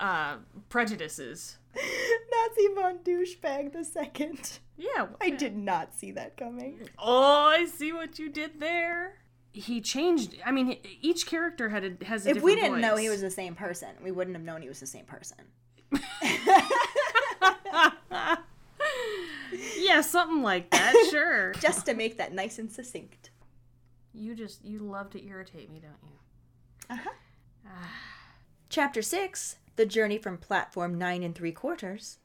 [0.00, 0.36] uh,
[0.68, 1.58] prejudices.
[1.76, 4.58] Nazi von douchebag the second.
[4.76, 5.06] Yeah.
[5.20, 6.88] I did not see that coming.
[6.98, 9.18] Oh, I see what you did there.
[9.52, 10.36] He changed.
[10.44, 13.30] I mean, each character had a, has a If we didn't know he was the
[13.30, 15.38] same person, we wouldn't have known he was the same person.
[19.78, 20.94] yeah, something like that.
[21.10, 21.52] Sure.
[21.54, 23.30] Just to make that nice and succinct.
[24.14, 26.16] you just you love to irritate me, don't you?
[26.88, 27.10] Uh-huh.
[28.68, 32.18] Chapter 6 The Journey from Platform 9 and 3 Quarters.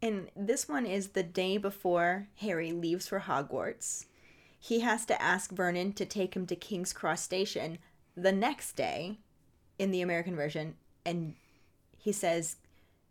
[0.00, 4.06] And this one is the day before Harry leaves for Hogwarts.
[4.58, 7.78] He has to ask Vernon to take him to King's Cross Station
[8.16, 9.18] the next day
[9.78, 10.74] in the American version.
[11.04, 11.34] And
[11.96, 12.56] he says,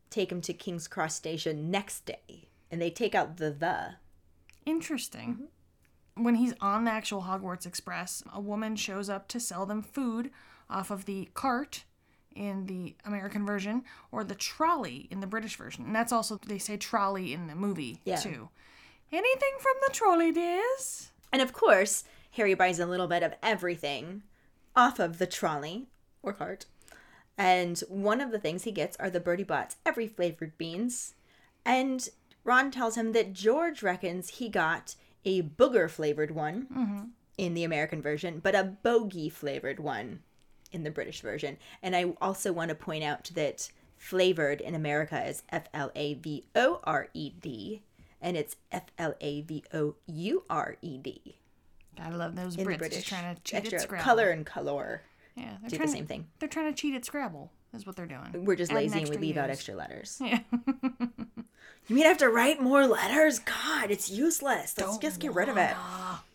[0.10, 2.48] take him to King's Cross Station next day.
[2.72, 3.96] And they take out the the.
[4.66, 5.30] Interesting.
[6.16, 6.24] Mm-hmm.
[6.24, 10.30] When he's on the actual Hogwarts Express, a woman shows up to sell them food
[10.70, 11.86] off of the cart
[12.36, 15.86] in the American version or the trolley in the British version.
[15.86, 18.18] And that's also, they say trolley in the movie Yeah.
[18.18, 18.50] too.
[19.12, 21.12] Anything from the trolley days?
[21.32, 24.24] And of course, Harry buys a little bit of everything
[24.76, 25.88] off of the trolley
[26.22, 26.66] or cart.
[27.38, 31.16] And one of the things he gets are the Bertie Botts every flavored beans.
[31.66, 32.08] And
[32.44, 37.04] Ron tells him that George reckons he got a booger flavored one mm-hmm.
[37.38, 40.22] in the American version, but a bogey flavored one
[40.74, 41.58] in the British version.
[41.82, 46.16] And I also want to point out that flavored in America is F L A
[46.16, 47.84] V O R E D,
[48.22, 51.38] and it's F L A V O U R E D
[52.02, 52.98] I love those in Brits the British.
[52.98, 54.04] just trying to cheat Extra at Scrabble.
[54.04, 55.04] color and color
[55.36, 56.28] yeah, they're do trying the to- same thing.
[56.40, 57.52] They're trying to cheat at Scrabble.
[57.74, 58.46] Is what they're doing.
[58.46, 60.20] We're just lazy and we leave out extra letters.
[60.24, 60.40] Yeah.
[61.88, 63.40] You mean I have to write more letters?
[63.40, 64.74] God, it's useless.
[64.78, 65.76] Let's just get rid of it.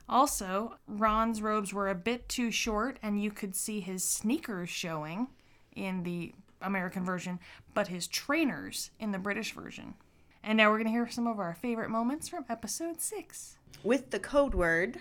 [0.09, 5.29] Also, Ron's robes were a bit too short, and you could see his sneakers showing
[5.77, 7.39] in the American version,
[7.75, 9.95] but his trainers in the British version.
[10.43, 13.59] And now we're going to hear some of our favorite moments from episode six.
[13.85, 14.99] With the code word.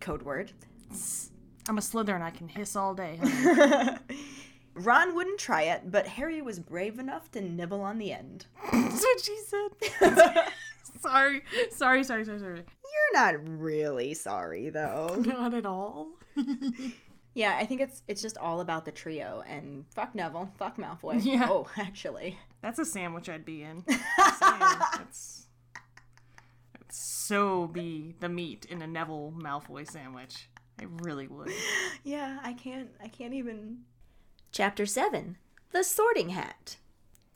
[0.00, 0.52] Code word.
[1.68, 3.18] I'm a Slytherin, I can hiss all day.
[4.74, 8.46] Ron wouldn't try it, but Harry was brave enough to nibble on the end.
[8.72, 10.44] That's what she said.
[11.08, 12.56] sorry, sorry, sorry, sorry, sorry.
[12.56, 15.16] You're not really sorry though.
[15.26, 16.08] Not at all.
[17.34, 21.24] yeah, I think it's it's just all about the trio and fuck Neville, fuck Malfoy.
[21.24, 21.48] Yeah.
[21.48, 22.38] Oh, actually.
[22.62, 23.84] That's a sandwich I'd be in.
[24.18, 25.46] That's,
[26.90, 30.48] so be the meat in a Neville Malfoy sandwich.
[30.80, 31.50] I really would.
[32.04, 33.84] Yeah, I can't I can't even
[34.52, 35.36] Chapter 7.
[35.70, 36.76] The Sorting Hat.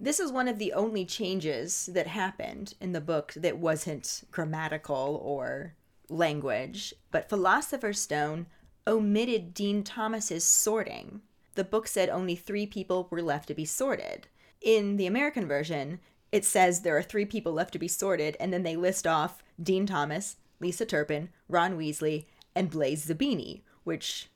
[0.04, 5.18] This is one of the only changes that happened in the book that wasn't grammatical
[5.24, 5.76] or
[6.10, 8.44] language, but Philosopher's Stone
[8.86, 11.22] omitted Dean Thomas's sorting.
[11.54, 14.26] The book said only 3 people were left to be sorted.
[14.60, 18.52] In the American version, it says there are 3 people left to be sorted and
[18.52, 24.28] then they list off Dean Thomas, Lisa Turpin, Ron Weasley, and Blaise Zabini, which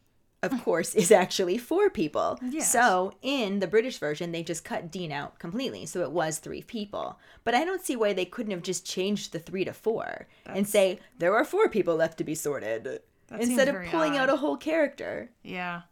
[0.43, 2.39] of course, is actually four people.
[2.43, 2.71] Yes.
[2.71, 5.87] So in the British version, they just cut Dean out completely.
[5.87, 7.19] So it was three people.
[7.45, 10.69] But I don't see why they couldn't have just changed the three to four and
[10.69, 14.37] say there are four people left to be sorted That instead of pulling out a
[14.37, 15.31] whole character.
[15.43, 15.83] Yeah,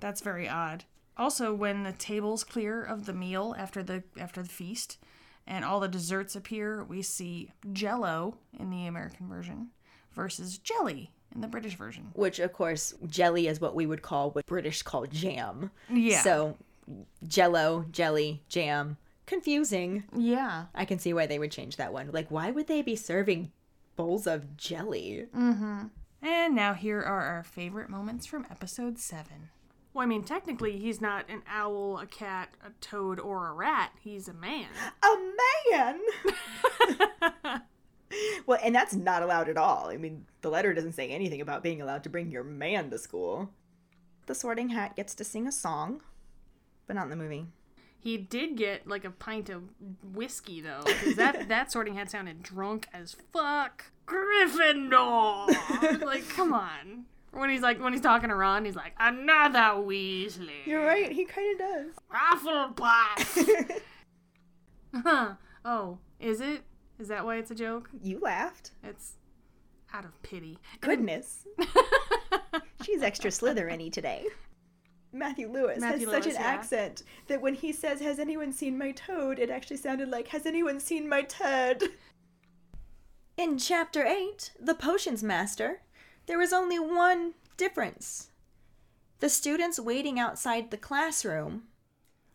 [0.00, 0.84] that's very odd.
[1.16, 4.98] Also, when the table's clear of the meal after the after the feast,
[5.46, 9.70] and all the desserts appear, we see Jello in the American version
[10.12, 12.10] versus jelly in the British version.
[12.14, 15.70] Which, of course, jelly is what we would call what British call jam.
[15.88, 16.22] Yeah.
[16.22, 16.56] So
[17.26, 18.96] jello, jelly, jam.
[19.26, 20.04] Confusing.
[20.16, 20.66] Yeah.
[20.74, 22.10] I can see why they would change that one.
[22.12, 23.52] Like, why would they be serving
[23.96, 25.26] bowls of jelly?
[25.36, 25.82] Mm hmm.
[26.22, 29.50] And now here are our favorite moments from episode 7.
[29.92, 33.92] Well, I mean, technically, he's not an owl, a cat, a toad, or a rat.
[34.00, 34.66] He's a man.
[35.02, 35.16] a
[35.70, 37.62] man.
[38.46, 39.88] well, and that's not allowed at all.
[39.88, 42.98] I mean, the letter doesn't say anything about being allowed to bring your man to
[42.98, 43.50] school.
[44.26, 46.02] The sorting hat gets to sing a song.
[46.86, 47.46] but not in the movie.
[47.98, 49.64] He did get like a pint of
[50.14, 53.86] whiskey though, because that that Sorting Hat sounded drunk as fuck.
[54.06, 55.48] Gryffindor.
[56.04, 57.06] like, come on.
[57.32, 60.64] When he's like when he's talking to Ron, he's like another Weasley.
[60.66, 61.10] You're right.
[61.10, 61.86] He kind of does.
[62.12, 63.80] Hufflepuff.
[64.94, 65.34] Huh.
[65.64, 66.62] oh, is it?
[66.98, 67.90] Is that why it's a joke?
[68.02, 68.72] you laughed.
[68.82, 69.14] It's
[69.92, 70.58] out of pity.
[70.80, 71.46] Goodness.
[72.82, 74.26] She's extra Slytherin today.
[75.12, 76.46] Matthew Lewis Matthew has such an yeah.
[76.46, 79.38] accent that when he says, Has anyone seen my toad?
[79.38, 81.82] it actually sounded like, Has anyone seen my turd?
[83.36, 85.82] In chapter 8, The Potions Master,
[86.26, 88.30] there was only one difference.
[89.20, 91.64] The students waiting outside the classroom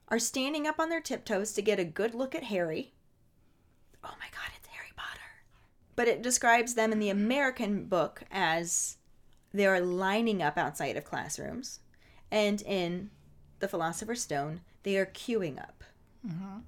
[0.08, 2.93] are standing up on their tiptoes to get a good look at Harry.
[4.04, 4.51] Oh my god, it's Harry Potter.
[6.02, 8.98] But it describes them in the American book as
[9.54, 11.82] they are lining up outside of classrooms.
[12.32, 13.12] And in
[13.60, 15.84] The Philosopher's Stone, they are queuing up.
[16.28, 16.62] Mm-hmm.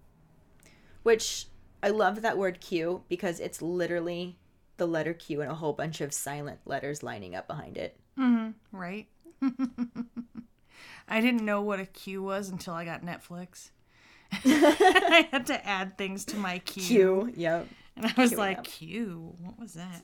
[1.01, 1.47] Which
[1.81, 4.37] I love that word queue because it's literally
[4.77, 7.97] the letter Q and a whole bunch of silent letters lining up behind it.
[8.19, 8.51] Mm-hmm.
[8.71, 9.07] Right?
[11.07, 13.71] I didn't know what a queue was until I got Netflix.
[14.31, 16.83] I had to add things to my queue.
[16.83, 17.67] Q, yep.
[17.97, 18.63] And I was Queuing like, up.
[18.65, 19.35] queue?
[19.39, 20.03] What was that?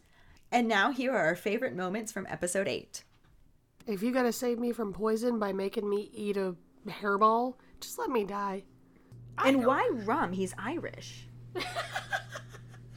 [0.52, 3.04] And now here are our favorite moments from episode 8.
[3.88, 6.56] If you gotta save me from poison by making me eat a
[6.88, 8.64] hairball, just let me die.
[9.44, 10.34] And why rum?
[10.34, 11.28] He's Irish.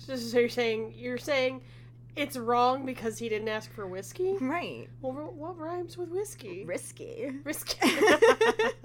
[0.05, 1.62] So you're saying you're saying
[2.16, 4.37] it's wrong because he didn't ask for whiskey.
[4.40, 4.88] Right.
[5.00, 6.64] Well, what rhymes with whiskey?
[6.64, 7.33] Risky.
[7.44, 7.78] Risky.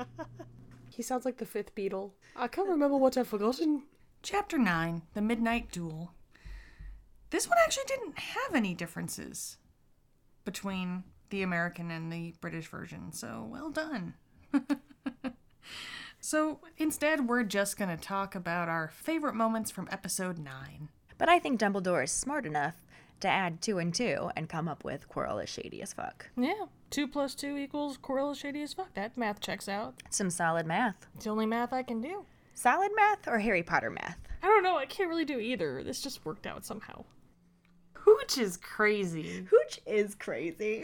[0.89, 2.11] he sounds like the fifth Beatle.
[2.35, 3.83] I can't remember what I've forgotten.
[4.29, 6.11] Chapter 9 The Midnight Duel.
[7.29, 9.55] This one actually didn't have any differences
[10.43, 14.15] between the American and the British version, so well done.
[16.19, 20.89] so instead, we're just going to talk about our favorite moments from episode 9.
[21.17, 22.75] But I think Dumbledore is smart enough
[23.21, 26.29] to add two and two and come up with Quirrell is shady as fuck.
[26.35, 28.93] Yeah, two plus two equals Quirrell is shady as fuck.
[28.93, 30.03] That math checks out.
[30.09, 31.07] Some solid math.
[31.15, 32.25] It's the only math I can do.
[32.57, 34.17] Solid math or Harry Potter math?
[34.41, 34.77] I don't know.
[34.77, 35.83] I can't really do either.
[35.83, 37.05] This just worked out somehow.
[37.93, 39.45] Hooch is crazy.
[39.47, 40.83] Hooch is crazy.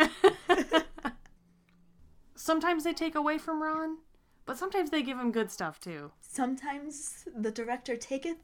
[2.36, 3.98] Sometimes they take away from Ron,
[4.46, 6.12] but sometimes they give him good stuff too.
[6.20, 8.44] sometimes the director taketh,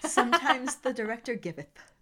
[0.00, 1.92] sometimes the director giveth.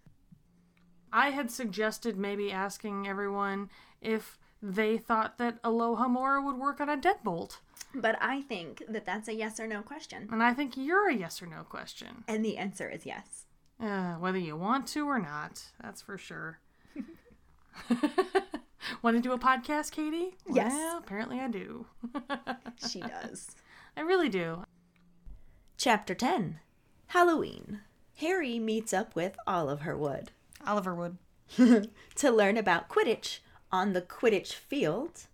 [1.11, 6.95] I had suggested maybe asking everyone if they thought that Alohomora would work on a
[6.95, 7.57] deadbolt.
[7.95, 10.27] But I think that that's a yes or no question.
[10.31, 12.23] And I think you're a yes or no question.
[12.27, 13.45] And the answer is yes.
[13.79, 16.59] Uh, whether you want to or not, that's for sure.
[19.01, 20.35] want to do a podcast, Katie?
[20.51, 20.71] Yes.
[20.73, 21.85] Well, apparently I do.
[22.89, 23.51] She does.
[23.95, 24.63] I really do.
[25.77, 26.59] Chapter 10
[27.07, 27.81] Halloween.
[28.17, 30.31] Harry meets up with Oliver Wood
[30.65, 31.17] Oliver Wood.
[32.15, 33.39] to learn about Quidditch
[33.71, 35.27] on the Quidditch field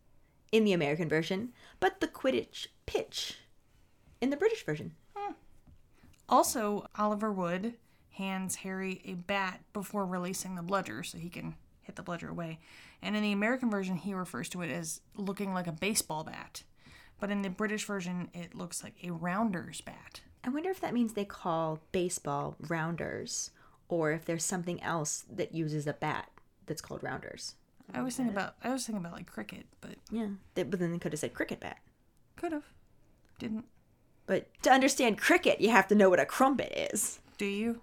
[0.51, 3.37] in the American version, but the Quidditch pitch
[4.21, 4.93] in the British version.
[5.15, 5.33] Hmm.
[6.27, 7.75] Also, Oliver Wood
[8.11, 12.59] hands Harry a bat before releasing the bludger so he can hit the bludger away.
[13.01, 16.63] And in the American version, he refers to it as looking like a baseball bat.
[17.19, 20.21] But in the British version, it looks like a rounder's bat.
[20.43, 23.51] I wonder if that means they call baseball rounders
[23.87, 26.29] or if there's something else that uses a bat
[26.65, 27.55] that's called rounders.
[27.93, 30.91] I was thinking about I was thinking about like cricket, but Yeah, they, but then
[30.91, 31.77] they could have said cricket bat.
[32.35, 32.65] could have.
[33.39, 33.65] Didn't.
[34.25, 37.19] But to understand cricket, you have to know what a crumpet is.
[37.37, 37.81] Do you?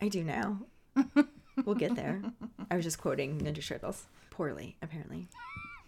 [0.00, 0.60] I do now.
[1.64, 2.22] we'll get there.
[2.70, 4.06] I was just quoting Ninja Turtles.
[4.30, 5.28] Poorly, apparently.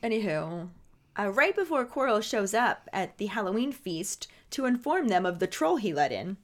[0.02, 0.68] Anywho,
[1.18, 5.46] uh, right before Quirrell shows up at the Halloween feast to inform them of the
[5.46, 6.36] troll he let in,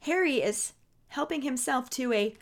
[0.00, 0.72] Harry is
[1.08, 2.34] helping himself to a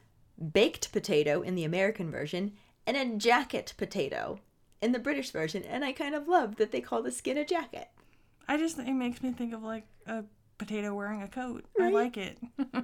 [0.53, 2.53] baked potato in the American version
[2.87, 4.41] and a jacket potato
[4.81, 7.45] in the British version, and I kind of love that they call the skin a
[7.45, 7.89] jacket.
[8.49, 10.25] I just it makes me think of like a
[10.59, 11.65] potato wearing a coat.
[11.81, 12.39] I like it.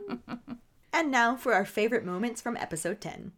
[0.96, 3.32] And now for our favorite moments from episode 10.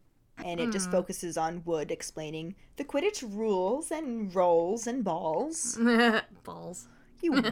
[0.45, 0.93] And it just hmm.
[0.93, 5.77] focuses on Wood explaining the Quidditch rules and rolls and balls.
[6.45, 6.87] Balls.
[7.21, 7.43] You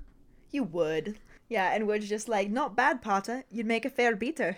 [0.50, 1.20] you would.
[1.48, 3.44] Yeah, and Wood's just like, not bad, Potter.
[3.52, 4.56] You'd make a fair beater.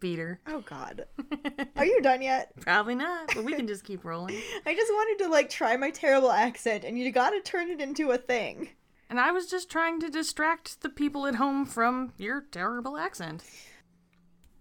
[0.00, 0.40] Beater.
[0.46, 1.04] Oh god.
[1.76, 2.52] Are you done yet?
[2.60, 4.40] Probably not, but we can just keep rolling.
[4.66, 8.10] I just wanted to like try my terrible accent and you gotta turn it into
[8.10, 8.70] a thing.
[9.08, 13.42] And I was just trying to distract the people at home from your terrible accent.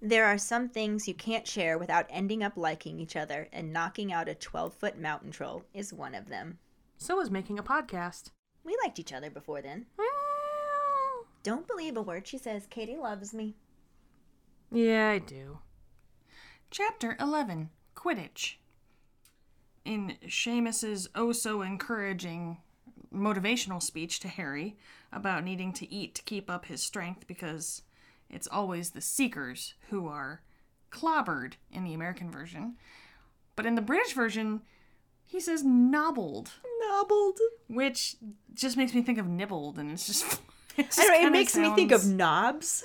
[0.01, 4.13] There are some things you can't share without ending up liking each other, and knocking
[4.13, 6.57] out a 12 foot mountain troll is one of them.
[6.97, 8.31] So is making a podcast.
[8.63, 9.85] We liked each other before then.
[11.43, 12.65] Don't believe a word she says.
[12.69, 13.55] Katie loves me.
[14.71, 15.59] Yeah, I do.
[16.71, 18.55] Chapter 11 Quidditch.
[19.85, 22.57] In Seamus's oh so encouraging
[23.13, 24.77] motivational speech to Harry
[25.11, 27.81] about needing to eat to keep up his strength because
[28.29, 30.41] it's always the seekers who are
[30.91, 32.75] clobbered in the American version.
[33.55, 34.61] But in the British version,
[35.25, 36.51] he says nobbled,
[36.87, 37.39] Nobbled.
[37.67, 38.15] which
[38.53, 40.25] just makes me think of nibbled, and it's just.
[40.77, 42.83] it just I don't know, it makes me think of knobs.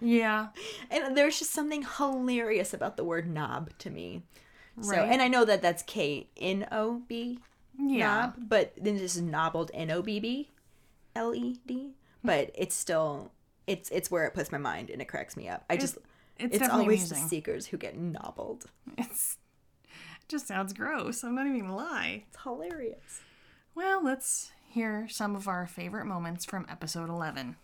[0.00, 0.48] Yeah.
[0.90, 4.22] And there's just something hilarious about the word knob to me.
[4.80, 5.08] So, Right.
[5.10, 7.38] and I know that that's K N O B
[7.78, 8.06] Yeah.
[8.06, 10.50] knob, but then this is nobbled N O B B
[11.14, 11.94] L E D.
[12.22, 13.32] But it's still
[13.66, 15.64] it's it's where it puts my mind and it cracks me up.
[15.70, 15.96] I just
[16.38, 17.22] It's, it's, definitely always amusing.
[17.24, 18.66] the seekers who get nobbled.
[18.98, 19.38] It's
[19.84, 21.24] it just sounds gross.
[21.24, 22.24] I'm not even gonna lie.
[22.28, 23.20] It's hilarious.
[23.74, 27.56] Well, let's hear some of our favorite moments from episode 11.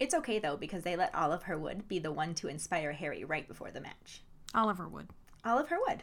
[0.00, 3.46] It's okay though because they let Olive Herwood be the one to inspire Harry right
[3.46, 4.22] before the match.
[4.54, 5.08] Oliver Wood.
[5.44, 6.02] Olive Herwood.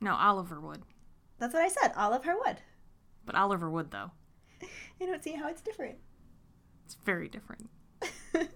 [0.00, 0.82] No, Oliver Wood.
[1.38, 1.92] That's what I said.
[1.96, 2.58] Olive Herwood.
[3.24, 4.10] But Oliver Wood, though.
[5.00, 5.96] I don't see how it's different.
[6.84, 7.68] It's very different.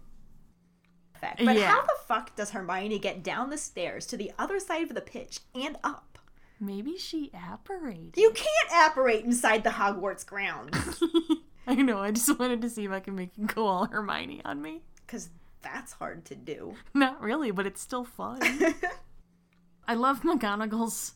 [1.20, 1.68] But Yeah.
[1.68, 5.00] how the fuck does Hermione get down the stairs to the other side of the
[5.02, 6.18] pitch and up?
[6.58, 8.14] Maybe she apparated.
[8.16, 11.02] You can't apparate inside the Hogwarts grounds.
[11.76, 14.42] I know, I just wanted to see if I can make you go all Hermione
[14.44, 14.82] on me.
[15.06, 15.28] Because
[15.62, 16.74] that's hard to do.
[16.94, 18.40] Not really, but it's still fun.
[19.86, 21.14] I love McGonagall's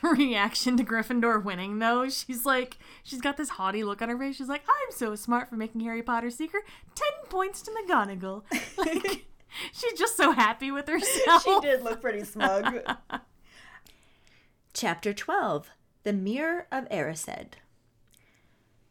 [0.00, 2.08] reaction to Gryffindor winning, though.
[2.08, 4.36] She's like, she's got this haughty look on her face.
[4.36, 6.60] She's like, I'm so smart for making Harry Potter seeker.
[6.94, 8.44] Ten points to McGonagall.
[8.76, 9.26] Like,
[9.72, 11.42] she's just so happy with herself.
[11.42, 12.78] she did look pretty smug.
[14.72, 15.70] Chapter 12
[16.04, 17.54] The Mirror of Erised.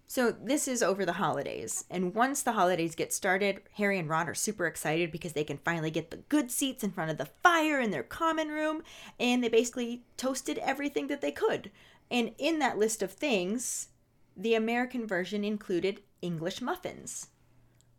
[0.10, 4.30] So, this is over the holidays, and once the holidays get started, Harry and Ron
[4.30, 7.30] are super excited because they can finally get the good seats in front of the
[7.44, 8.84] fire in their common room,
[9.20, 11.72] and they basically toasted everything that they could.
[12.10, 13.90] And in that list of things,
[14.38, 17.28] the American version included English muffins.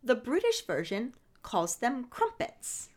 [0.03, 2.89] The British version calls them crumpets.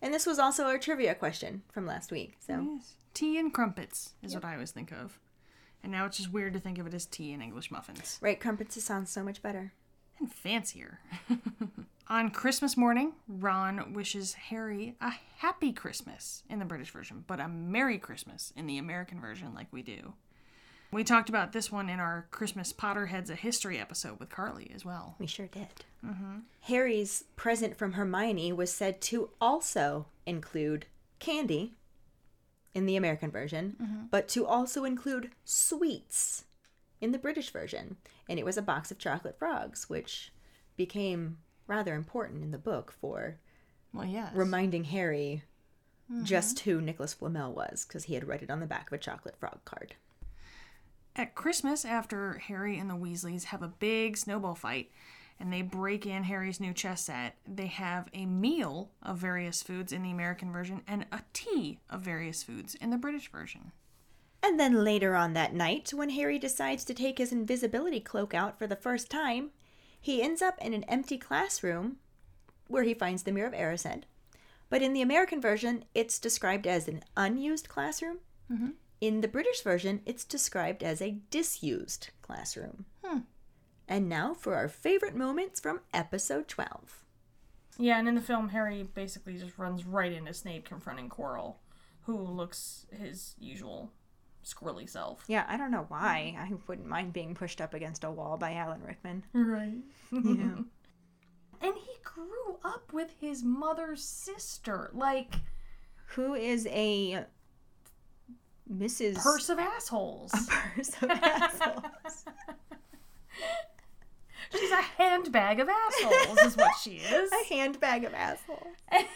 [0.00, 2.36] And this was also our trivia question from last week.
[2.40, 2.94] So Yes.
[3.14, 5.18] Tea and crumpets is what I always think of.
[5.82, 8.18] And now it's just weird to think of it as tea and English muffins.
[8.20, 9.72] right, crumpets sounds so much better.
[10.18, 11.00] and fancier.
[12.08, 17.48] On Christmas morning, Ron wishes Harry a happy Christmas in the British version, but a
[17.48, 20.12] Merry Christmas in the American version, like we do.
[20.92, 24.84] We talked about this one in our Christmas Potterheads a History episode with Carly as
[24.84, 25.14] well.
[25.18, 25.86] We sure did.
[26.04, 26.40] Mm-hmm.
[26.62, 30.84] Harry's present from Hermione was said to also include
[31.18, 31.72] candy
[32.74, 34.06] in the American version, mm-hmm.
[34.10, 36.44] but to also include sweets
[37.00, 37.96] in the British version.
[38.28, 40.32] And it was a box of chocolate frogs, which
[40.76, 43.38] became rather important in the book for
[43.92, 44.32] Well, yes.
[44.34, 45.42] reminding Harry
[46.10, 46.24] mm-hmm.
[46.24, 48.98] just who Nicholas Flamel was, because he had read it on the back of a
[48.98, 49.94] chocolate frog card.
[51.14, 54.90] At Christmas, after Harry and the Weasleys have a big snowball fight
[55.42, 59.92] and they break in Harry's new chess set, they have a meal of various foods
[59.92, 63.72] in the American version and a tea of various foods in the British version.
[64.40, 68.56] And then later on that night, when Harry decides to take his invisibility cloak out
[68.56, 69.50] for the first time,
[70.00, 71.96] he ends up in an empty classroom
[72.68, 74.04] where he finds the Mirror of Erised.
[74.70, 78.18] But in the American version, it's described as an unused classroom.
[78.50, 78.70] Mm-hmm.
[79.00, 82.84] In the British version, it's described as a disused classroom.
[83.02, 83.18] Hmm.
[83.88, 87.04] And now for our favorite moments from episode 12.
[87.78, 91.56] Yeah, and in the film, Harry basically just runs right into Snape confronting Quirrell,
[92.02, 93.90] who looks his usual
[94.44, 95.24] squirrely self.
[95.26, 96.36] Yeah, I don't know why.
[96.38, 99.24] I wouldn't mind being pushed up against a wall by Alan Rickman.
[99.32, 99.78] Right.
[100.10, 100.56] Yeah.
[101.64, 105.36] And he grew up with his mother's sister, like
[106.06, 107.24] Who is a
[108.68, 109.22] Mrs.
[109.22, 110.32] purse of assholes.
[110.48, 112.24] Purse of assholes.
[114.52, 117.30] She's a handbag of assholes, is what she is.
[117.32, 118.76] a handbag of assholes.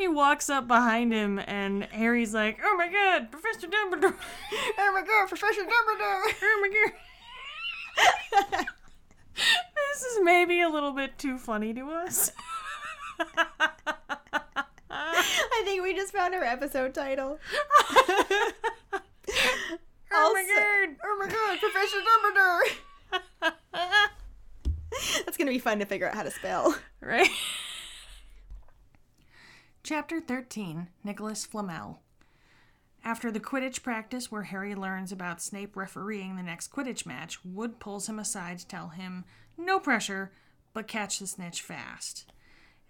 [0.00, 4.14] He walks up behind him, and Harry's like, "Oh my God, Professor Dumbledore!
[4.78, 6.22] Oh my god, Professor Dumbledore!
[6.42, 6.70] Oh my
[8.56, 8.66] God!"
[9.92, 12.32] this is maybe a little bit too funny to us.
[14.90, 17.38] I think we just found our episode title.
[18.00, 18.22] oh
[20.32, 20.96] my God!
[21.04, 21.98] Oh my god, Professor
[25.40, 25.44] Dumbledore!
[25.44, 26.76] Gonna be fun to figure out how to spell.
[27.02, 27.30] Right.
[29.82, 32.00] Chapter 13 Nicholas Flamel.
[33.02, 37.80] After the Quidditch practice, where Harry learns about Snape refereeing the next Quidditch match, Wood
[37.80, 39.24] pulls him aside to tell him,
[39.56, 40.30] no pressure,
[40.74, 42.30] but catch the snitch fast.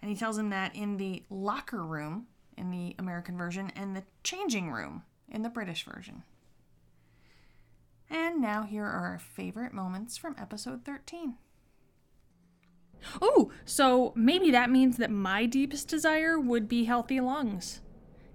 [0.02, 2.26] And he tells him that in the locker room,
[2.56, 6.24] in the American version, and the changing room, in the British version.
[8.10, 11.36] And now here are our favorite moments from episode 13.
[13.20, 17.80] Oh, so maybe that means that my deepest desire would be healthy lungs.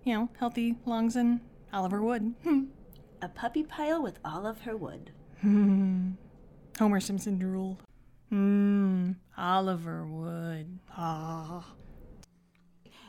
[0.03, 1.41] You know, healthy lungs and
[1.73, 2.33] Oliver Wood.
[2.43, 2.65] Hmm.
[3.21, 5.11] A puppy pile with all of her wood.
[5.41, 6.11] Hmm.
[6.77, 7.81] Homer Simpson drooled.
[8.31, 10.79] Mmm, Oliver Wood.
[10.95, 11.65] Ah.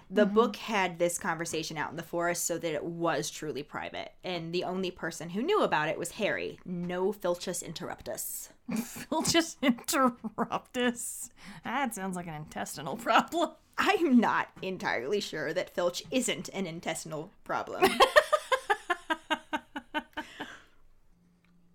[0.08, 0.34] The mm-hmm.
[0.34, 4.54] book had this conversation out in the forest so that it was truly private, and
[4.54, 6.58] the only person who knew about it was Harry.
[6.64, 8.50] No Filchus interruptus.
[8.74, 11.30] Phil just interrupt us.
[11.64, 13.50] That sounds like an intestinal problem.
[13.78, 17.84] I'm not entirely sure that Filch isn't an intestinal problem.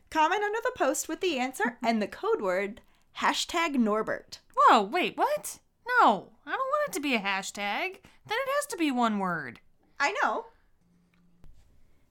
[0.09, 2.81] Comment under the post with the answer and the code word
[3.19, 4.39] hashtag Norbert.
[4.55, 5.59] Whoa, wait, what?
[5.87, 7.99] No, I don't want it to be a hashtag.
[8.27, 9.59] Then it has to be one word.
[9.99, 10.47] I know.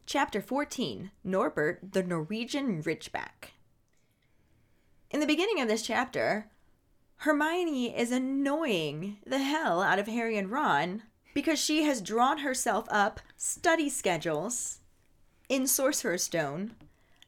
[0.07, 3.53] Chapter 14 Norbert the Norwegian Ridgeback.
[5.11, 6.47] In the beginning of this chapter,
[7.17, 11.03] Hermione is annoying the hell out of Harry and Ron
[11.35, 14.79] because she has drawn herself up study schedules
[15.49, 16.77] in Sorcerer's Stone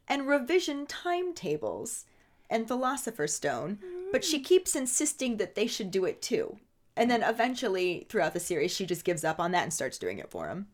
[0.07, 2.05] and revision timetables
[2.49, 3.79] and Philosopher's Stone,
[4.13, 6.59] but she keeps insisting that they should do it too.
[6.97, 10.19] And then eventually, throughout the series, she just gives up on that and starts doing
[10.19, 10.69] it for him.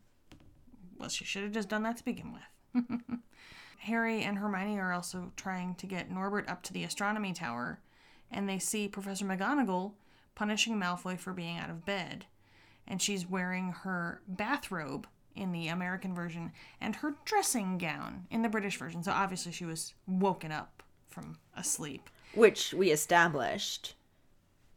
[0.99, 3.01] Well, she should have just done that to begin with.
[3.89, 7.81] Harry and Hermione are also trying to get Norbert up to the astronomy tower,
[8.31, 9.93] and they see Professor McGonagall
[10.35, 12.27] punishing Malfoy for being out of bed.
[12.87, 18.49] And she's wearing her bathrobe in the American version and her dressing gown in the
[18.49, 19.03] British version.
[19.03, 22.09] So obviously she was woken up from asleep.
[22.35, 23.95] which we established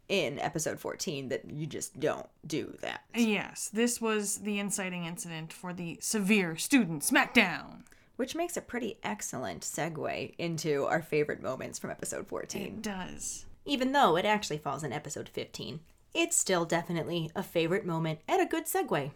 [0.08, 3.02] in episode 14 that you just don't do that.
[3.16, 7.84] Yes, this was the inciting incident for the severe student smackdown.
[8.22, 12.62] Which makes a pretty excellent segue into our favorite moments from episode 14.
[12.62, 13.48] It does.
[13.66, 15.80] Even though it actually falls in episode 15,
[16.14, 19.10] it's still definitely a favorite moment and a good segue.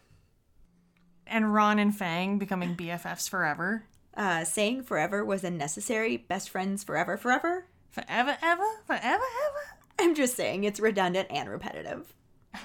[1.28, 3.84] And Ron and Fang becoming BFFs forever.
[4.18, 7.68] Uh, saying forever was unnecessary, best friends forever, forever.
[7.92, 9.78] Forever, ever, forever, ever.
[10.00, 12.16] I'm just saying it's redundant and repetitive.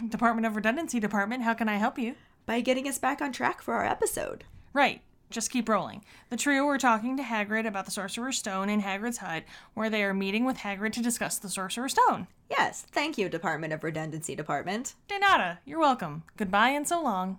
[0.08, 2.14] Department of Redundancy Department, how can I help you?
[2.46, 4.44] By getting us back on track for our episode.
[4.72, 6.04] Right, just keep rolling.
[6.28, 10.02] The trio are talking to Hagrid about the Sorcerer's Stone in Hagrid's hut, where they
[10.04, 12.26] are meeting with Hagrid to discuss the Sorcerer's Stone.
[12.50, 14.94] Yes, thank you, Department of Redundancy Department.
[15.08, 16.24] De nada, you're welcome.
[16.36, 17.38] Goodbye and so long.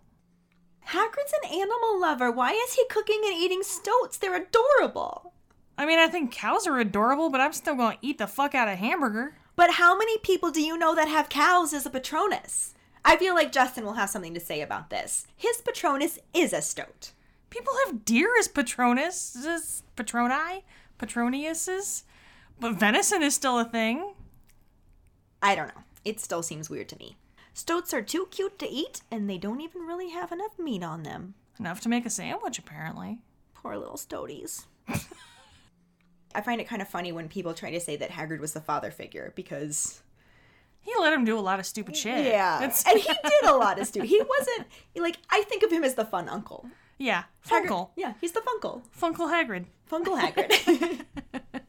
[0.88, 2.32] Hagrid's an animal lover.
[2.32, 4.18] Why is he cooking and eating stoats?
[4.18, 5.34] They're adorable.
[5.78, 8.68] I mean, I think cows are adorable, but I'm still gonna eat the fuck out
[8.68, 9.36] of hamburger.
[9.56, 12.74] But how many people do you know that have cows as a Patronus?
[13.04, 15.26] I feel like Justin will have something to say about this.
[15.36, 17.12] His Patronus is a stoat.
[17.52, 20.64] People have deer as Patronus, Patroni,
[20.98, 22.04] Patroniuses,
[22.60, 24.14] but venison is still a thing.
[25.44, 25.84] I don't know.
[26.04, 27.18] It still seems weird to me.
[27.54, 31.04] Stoats are too cute to eat, and they don't even really have enough meat on
[31.04, 31.36] them.
[31.60, 33.20] Enough to make a sandwich, apparently.
[33.54, 34.66] Poor little stoaties.
[36.34, 38.62] I find it kind of funny when people try to say that Hagrid was the
[38.62, 40.02] father figure because
[40.80, 42.26] He let him do a lot of stupid shit.
[42.26, 44.08] yeah, and he did a lot of stupid.
[44.08, 46.68] He wasn't like I think of him as the fun uncle.
[47.02, 48.84] Yeah, Hagrid- Funkle, yeah, he's the Funkle.
[48.98, 49.66] Funkle Hagrid.
[49.90, 51.06] Funkle Hagrid.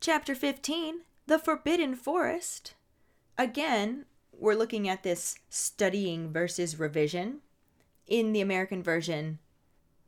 [0.00, 2.74] Chapter 15 The Forbidden Forest.
[3.38, 4.04] Again,
[4.38, 7.40] we're looking at this studying versus revision.
[8.06, 9.38] In the American version,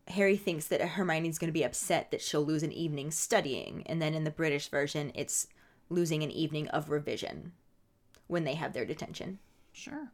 [0.09, 3.82] Harry thinks that Hermione's going to be upset that she'll lose an evening studying.
[3.86, 5.47] And then in the British version, it's
[5.88, 7.53] losing an evening of revision
[8.26, 9.38] when they have their detention.
[9.72, 10.12] Sure.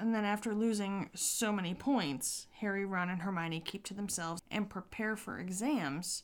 [0.00, 4.70] And then after losing so many points, Harry, Ron, and Hermione keep to themselves and
[4.70, 6.22] prepare for exams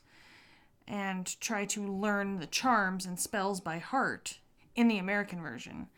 [0.87, 4.39] and try to learn the charms and spells by heart
[4.77, 5.89] in the American version.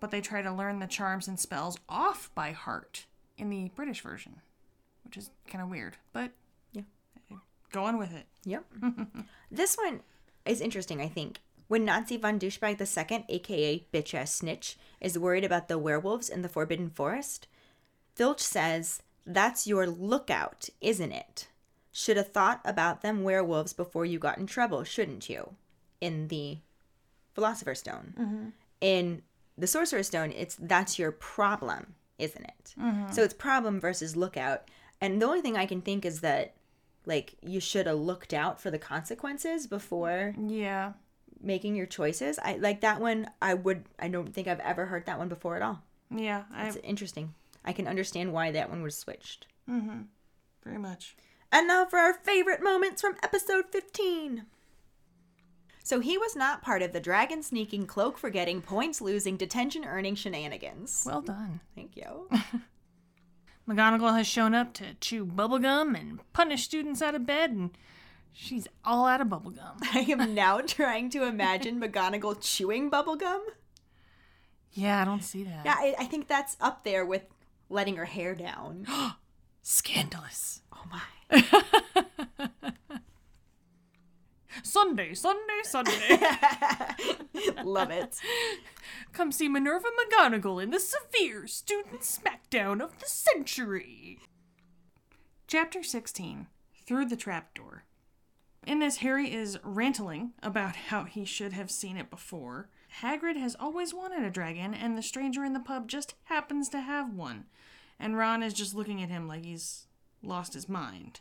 [0.00, 3.06] But they try to learn the charms and spells off by heart
[3.38, 4.40] in the British version,
[5.04, 5.96] which is kind of weird.
[6.12, 6.32] But
[6.72, 6.82] Yeah.
[7.70, 8.26] go on with it.
[8.44, 8.64] Yep.
[9.50, 10.00] this one
[10.44, 11.40] is interesting, I think.
[11.72, 16.42] When Nazi von Douchebag II, aka Bitch Ass Snitch, is worried about the werewolves in
[16.42, 17.48] the Forbidden Forest,
[18.14, 21.48] Filch says, That's your lookout, isn't it?
[21.90, 25.54] Should have thought about them werewolves before you got in trouble, shouldn't you?
[25.98, 26.58] In the
[27.32, 28.16] Philosopher's Stone.
[28.20, 28.48] Mm-hmm.
[28.82, 29.22] In
[29.56, 32.74] the Sorcerer's Stone, it's that's your problem, isn't it?
[32.78, 33.12] Mm-hmm.
[33.12, 34.68] So it's problem versus lookout.
[35.00, 36.54] And the only thing I can think is that,
[37.06, 40.92] like, you should have looked out for the consequences before Yeah.
[41.42, 42.38] Making your choices.
[42.38, 43.28] I like that one.
[43.40, 43.84] I would.
[43.98, 45.82] I don't think I've ever heard that one before at all.
[46.14, 46.44] Yeah.
[46.54, 47.34] It's interesting.
[47.64, 49.46] I can understand why that one was switched.
[49.68, 50.06] Mhm.
[50.64, 51.16] very much.
[51.50, 54.46] And now for our favorite moments from episode 15.
[55.84, 60.14] So he was not part of the dragon sneaking, cloak forgetting, points losing, detention earning
[60.14, 61.02] shenanigans.
[61.04, 61.60] Well done.
[61.74, 62.28] Thank you.
[63.68, 67.70] McGonagall has shown up to chew bubblegum and punish students out of bed, and
[68.32, 69.76] she's all out of bubblegum.
[69.94, 73.40] I am now trying to imagine McGonagall chewing bubblegum.
[74.72, 75.64] Yeah, I don't see that.
[75.64, 77.24] Yeah, I, I think that's up there with
[77.68, 78.86] letting her hair down.
[79.62, 80.62] Scandalous.
[80.72, 81.02] Oh my.
[84.62, 86.18] Sunday, Sunday, Sunday.
[87.64, 88.18] Love it.
[89.12, 94.18] Come see Minerva McGonagall in the severe student smackdown of the century.
[95.46, 96.46] Chapter 16
[96.86, 97.84] Through the Trapdoor.
[98.66, 102.68] In this, Harry is ranting about how he should have seen it before.
[103.00, 106.80] Hagrid has always wanted a dragon, and the stranger in the pub just happens to
[106.80, 107.46] have one.
[107.98, 109.86] And Ron is just looking at him like he's
[110.22, 111.20] lost his mind.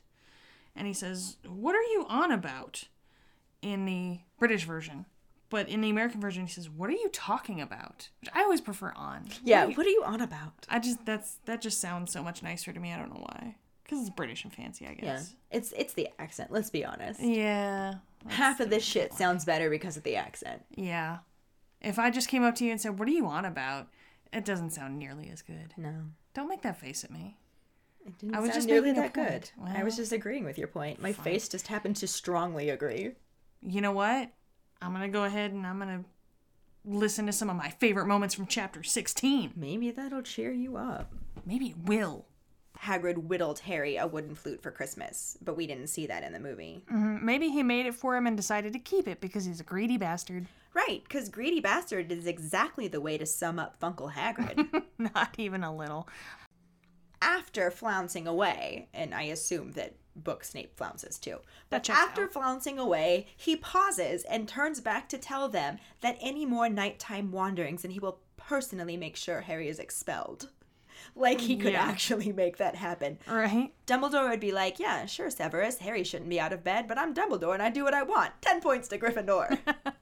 [0.75, 2.85] And he says, What are you on about?
[3.61, 5.05] in the British version.
[5.51, 8.59] But in the American version, he says, "What are you talking about?" Which I always
[8.61, 9.27] prefer on.
[9.43, 10.65] Yeah, What are you- what are you on about?
[10.67, 12.91] I just that's that just sounds so much nicer to me.
[12.91, 13.57] I don't know why.
[13.91, 15.35] Because it's British and fancy, I guess.
[15.51, 15.57] Yeah.
[15.57, 17.19] It's it's the accent, let's be honest.
[17.21, 17.95] Yeah.
[18.25, 20.63] Half of this shit sounds better because of the accent.
[20.77, 21.17] Yeah.
[21.81, 23.89] If I just came up to you and said, "What are you on about?"
[24.31, 25.73] It doesn't sound nearly as good.
[25.75, 26.03] No.
[26.33, 27.35] Don't make that face at me.
[28.05, 29.51] It didn't I was sound just nearly that good.
[29.59, 29.77] point.
[29.77, 31.01] I was just agreeing with your point.
[31.01, 33.11] My face just happened to strongly agree.
[33.61, 34.31] You know what?
[34.81, 36.05] I'm gonna go ahead and I'm gonna
[36.85, 39.51] listen to some of my favorite moments from chapter 16.
[39.57, 41.11] Maybe that'll cheer you up.
[41.45, 42.27] Maybe it will.
[42.83, 46.39] Hagrid whittled Harry a wooden flute for Christmas, but we didn't see that in the
[46.39, 46.83] movie.
[46.91, 49.63] Mm, Maybe he made it for him and decided to keep it because he's a
[49.63, 50.47] greedy bastard.
[50.73, 54.83] Right, because Greedy Bastard is exactly the way to sum up Funkle Hagrid.
[54.97, 56.07] Not even a little.
[57.21, 61.39] after flouncing away, and I assume that Book Snape flounces too.
[61.69, 62.33] But after out.
[62.33, 67.83] flouncing away, he pauses and turns back to tell them that any more nighttime wanderings
[67.83, 70.49] and he will personally make sure Harry is expelled.
[71.15, 71.83] Like he could Yeah.
[71.83, 73.17] actually make that happen.
[73.27, 73.73] Right?
[73.85, 77.13] Dumbledore would be like, Yeah, sure, Severus, Harry shouldn't be out of bed, but I'm
[77.13, 78.31] Dumbledore and I do what I want.
[78.41, 79.59] Ten points to Gryffindor.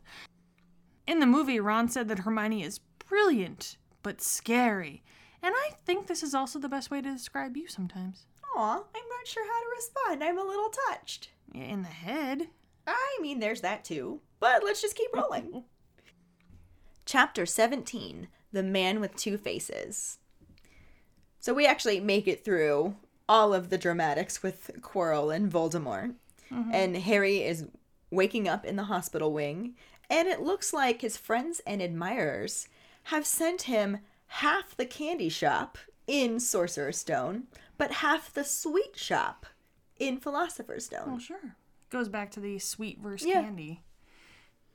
[1.07, 5.03] In the movie, Ron said that Hermione is brilliant, but scary.
[5.41, 8.26] And I think this is also the best way to describe you sometimes.
[8.55, 10.24] Aw, I'm not sure how to respond.
[10.24, 11.30] I'm a little touched.
[11.55, 12.49] In the head.
[12.86, 14.22] I mean, there's that too.
[14.39, 15.64] But let's just keep rolling.
[17.05, 20.18] Chapter 17 The Man with Two Faces.
[21.40, 22.96] So we actually make it through
[23.28, 26.16] all of the dramatics with Quirrell and Voldemort.
[26.52, 26.72] Mm-hmm.
[26.74, 27.66] And Harry is
[28.12, 29.76] waking up in the hospital wing,
[30.10, 32.68] and it looks like his friends and admirers
[33.04, 35.78] have sent him half the candy shop
[36.08, 37.44] in Sorcerer's Stone,
[37.78, 39.46] but half the sweet shop
[40.00, 41.08] in Philosopher's Stone.
[41.12, 41.56] Well, sure.
[41.92, 43.44] Goes back to the sweet verse Yeah.
[43.44, 43.84] candy.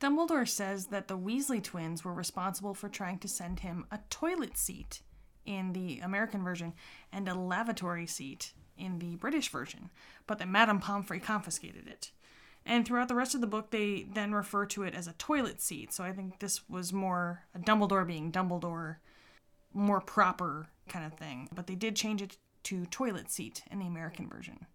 [0.00, 4.56] Dumbledore says that the Weasley twins were responsible for trying to send him a toilet
[4.56, 5.02] seat
[5.46, 6.72] in the American version
[7.12, 9.90] and a lavatory seat in the British version,
[10.26, 12.10] but that Madame Pomfrey confiscated it.
[12.66, 15.60] And throughout the rest of the book, they then refer to it as a toilet
[15.60, 15.92] seat.
[15.92, 18.96] So I think this was more a Dumbledore being Dumbledore,
[19.74, 21.48] more proper kind of thing.
[21.54, 24.66] But they did change it to toilet seat in the American version.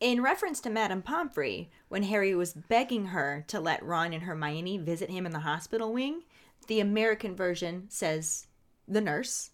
[0.00, 4.76] In reference to Madame Pomfrey, when Harry was begging her to let Ron and Hermione
[4.76, 6.24] visit him in the hospital wing,
[6.66, 8.46] the American version says
[8.86, 9.50] the nurse,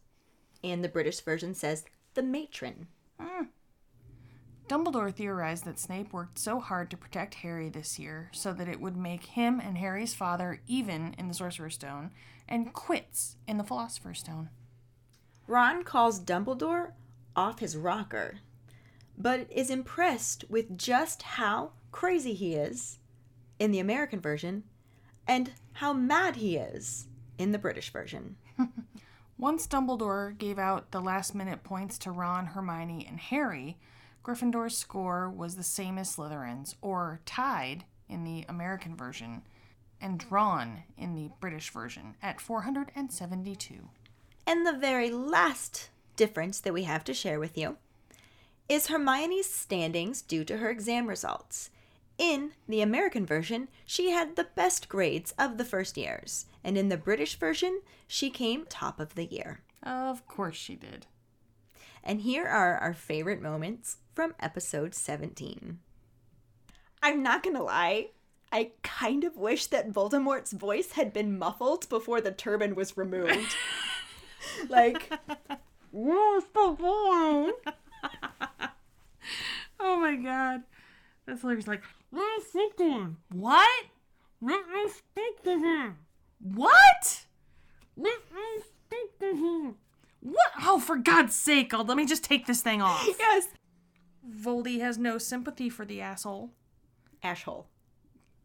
[0.63, 1.85] and the British version says
[2.15, 2.87] the matron.
[3.19, 3.45] Hmm.
[4.69, 8.81] Dumbledore theorized that Snape worked so hard to protect Harry this year so that it
[8.81, 12.13] would make him and Harry's father even in the Sorcerer's Stone
[12.49, 14.49] and quits in the Philosopher's Stone.
[15.49, 16.93] Ron calls Dumbledore
[17.35, 18.39] off his rocker,
[19.19, 23.01] but is impressed with just how crazy he is
[23.59, 24.63] in the American version
[25.27, 27.09] and how mad he is
[27.39, 28.37] in the British version.
[29.41, 33.79] Once Dumbledore gave out the last minute points to Ron, Hermione, and Harry,
[34.23, 39.41] Gryffindor's score was the same as Slytherin's, or tied in the American version,
[39.99, 43.89] and drawn in the British version at 472.
[44.47, 47.79] And the very last difference that we have to share with you
[48.69, 51.71] is Hermione's standings due to her exam results.
[52.21, 56.91] In the American version, she had the best grades of the first years, and in
[56.91, 59.63] the British version, she came top of the year.
[59.83, 61.07] Of course she did.
[62.05, 65.79] And here are our favorite moments from episode 17.
[67.03, 68.09] I'm not gonna lie,
[68.53, 73.57] I kind of wish that Voldemort's voice had been muffled before the turban was removed.
[74.69, 75.11] like,
[75.91, 77.51] where's the boy?
[79.83, 80.65] Oh my god.
[81.25, 81.67] That's hilarious.
[81.67, 81.83] Like,
[82.13, 83.17] let me speak to him.
[83.33, 83.87] What?
[84.41, 85.97] Let me speak to him.
[86.41, 87.27] What?
[87.97, 89.75] Let me speak to him.
[90.21, 90.53] What?
[90.63, 93.07] Oh, for God's sake, oh, let me just take this thing off.
[93.19, 93.49] Yes.
[94.29, 96.51] Voldy has no sympathy for the asshole.
[97.23, 97.67] Ashhole.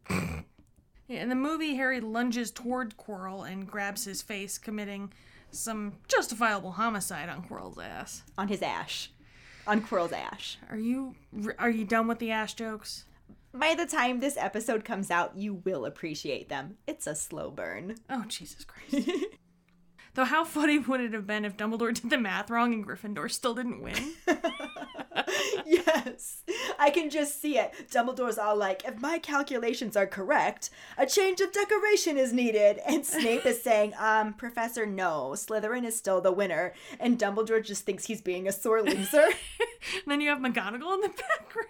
[0.10, 5.14] Yeah, in the movie, Harry lunges toward Quirrell and grabs his face, committing
[5.52, 8.24] some justifiable homicide on Quirrell's ass.
[8.38, 9.12] On his ash.
[9.68, 10.58] On Quirrell's ash.
[10.70, 11.16] Are you
[11.60, 13.06] are you done with the ass jokes?
[13.56, 16.76] By the time this episode comes out, you will appreciate them.
[16.88, 17.96] It's a slow burn.
[18.10, 19.10] Oh Jesus Christ!
[20.14, 23.32] Though how funny would it have been if Dumbledore did the math wrong and Gryffindor
[23.32, 24.14] still didn't win?
[25.66, 26.44] yes.
[26.80, 27.74] I can just see it.
[27.92, 32.80] Dumbledore's all like, if my calculations are correct, a change of decoration is needed.
[32.86, 36.74] And Snape is saying, um, Professor, no, Slytherin is still the winner.
[37.00, 39.28] And Dumbledore just thinks he's being a sore loser.
[39.28, 41.70] And then you have McGonagall in the background.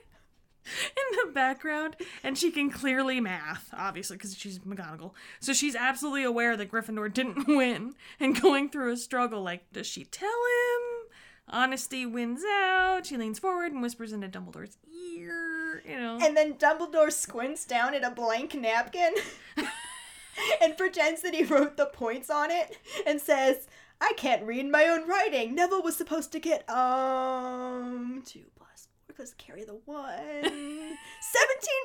[0.85, 5.11] In the background, and she can clearly math, obviously, because she's McGonagall.
[5.39, 9.41] So she's absolutely aware that Gryffindor didn't win and going through a struggle.
[9.43, 11.09] Like, does she tell him?
[11.47, 13.05] Honesty wins out.
[13.05, 14.77] She leans forward and whispers into Dumbledore's
[15.15, 15.83] ear.
[15.87, 16.17] You know.
[16.21, 19.13] and then Dumbledore squints down at a blank napkin
[20.61, 23.67] and pretends that he wrote the points on it and says,
[24.01, 25.53] I can't read my own writing.
[25.53, 30.09] Neville was supposed to get, um, two plus plus carry the one.
[30.43, 30.97] 17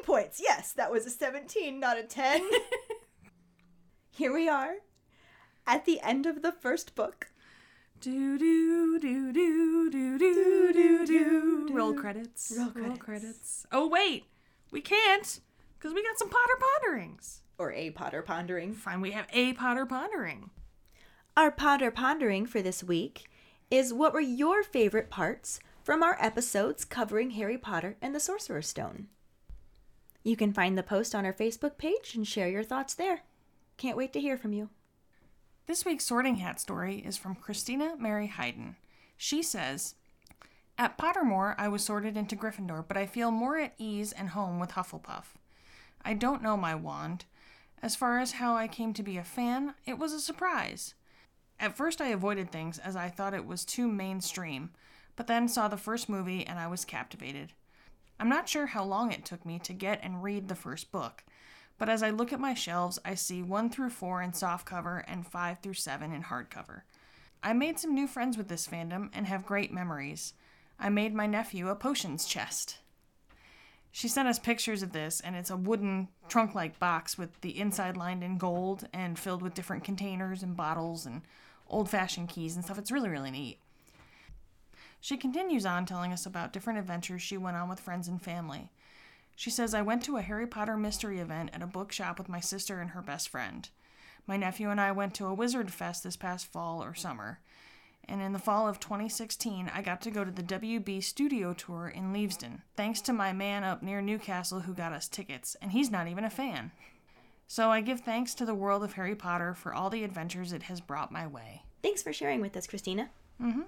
[0.04, 0.40] points.
[0.42, 2.42] Yes, that was a 17, not a 10.
[4.10, 4.74] Here we are
[5.66, 7.28] at the end of the first book.
[8.00, 11.68] Do do do do do do do do.
[11.70, 12.58] Roll credits.
[12.74, 13.66] Roll credits.
[13.70, 14.24] Oh wait,
[14.70, 15.40] we can't
[15.78, 17.42] because we got some Potter ponderings.
[17.58, 18.72] Or a Potter Pondering.
[18.72, 20.48] Fine, we have a Potter pondering.
[21.36, 23.30] Our Potter Pondering for this week
[23.70, 25.60] is what were your favorite parts
[25.90, 29.08] from our episodes covering Harry Potter and the Sorcerer's Stone?
[30.22, 33.22] You can find the post on our Facebook page and share your thoughts there.
[33.76, 34.68] Can't wait to hear from you.
[35.66, 38.76] This week's Sorting Hat story is from Christina Mary Hayden.
[39.16, 39.96] She says,
[40.78, 44.60] At Pottermore, I was sorted into Gryffindor, but I feel more at ease and home
[44.60, 45.34] with Hufflepuff.
[46.04, 47.24] I don't know my wand.
[47.82, 50.94] As far as how I came to be a fan, it was a surprise.
[51.58, 54.70] At first, I avoided things as I thought it was too mainstream,
[55.20, 57.52] but then saw the first movie and I was captivated.
[58.18, 61.24] I'm not sure how long it took me to get and read the first book,
[61.76, 65.26] but as I look at my shelves, I see 1 through 4 in softcover and
[65.26, 66.84] 5 through 7 in hardcover.
[67.42, 70.32] I made some new friends with this fandom and have great memories.
[70.78, 72.78] I made my nephew a potions chest.
[73.92, 77.60] She sent us pictures of this, and it's a wooden trunk like box with the
[77.60, 81.20] inside lined in gold and filled with different containers and bottles and
[81.68, 82.78] old fashioned keys and stuff.
[82.78, 83.58] It's really, really neat.
[85.00, 88.70] She continues on telling us about different adventures she went on with friends and family.
[89.34, 92.40] She says, I went to a Harry Potter mystery event at a bookshop with my
[92.40, 93.68] sister and her best friend.
[94.26, 97.40] My nephew and I went to a Wizard Fest this past fall or summer.
[98.06, 101.88] And in the fall of 2016, I got to go to the WB studio tour
[101.88, 105.90] in Leavesden, thanks to my man up near Newcastle who got us tickets, and he's
[105.90, 106.72] not even a fan.
[107.46, 110.64] So I give thanks to the world of Harry Potter for all the adventures it
[110.64, 111.62] has brought my way.
[111.82, 113.10] Thanks for sharing with us, Christina.
[113.40, 113.62] Mm-hmm.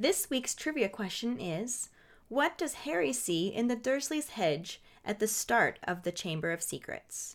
[0.00, 1.88] This week's trivia question is
[2.28, 6.62] What does Harry see in the Dursley's hedge at the start of the Chamber of
[6.62, 7.34] Secrets?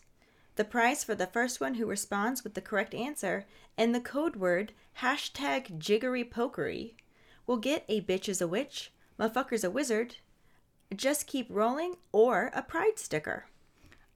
[0.56, 3.44] The prize for the first one who responds with the correct answer
[3.76, 6.94] and the code word hashtag jiggerypokery
[7.46, 8.90] will get a bitch is a witch,
[9.20, 10.16] motherfucker's a wizard,
[10.96, 13.44] just keep rolling, or a pride sticker.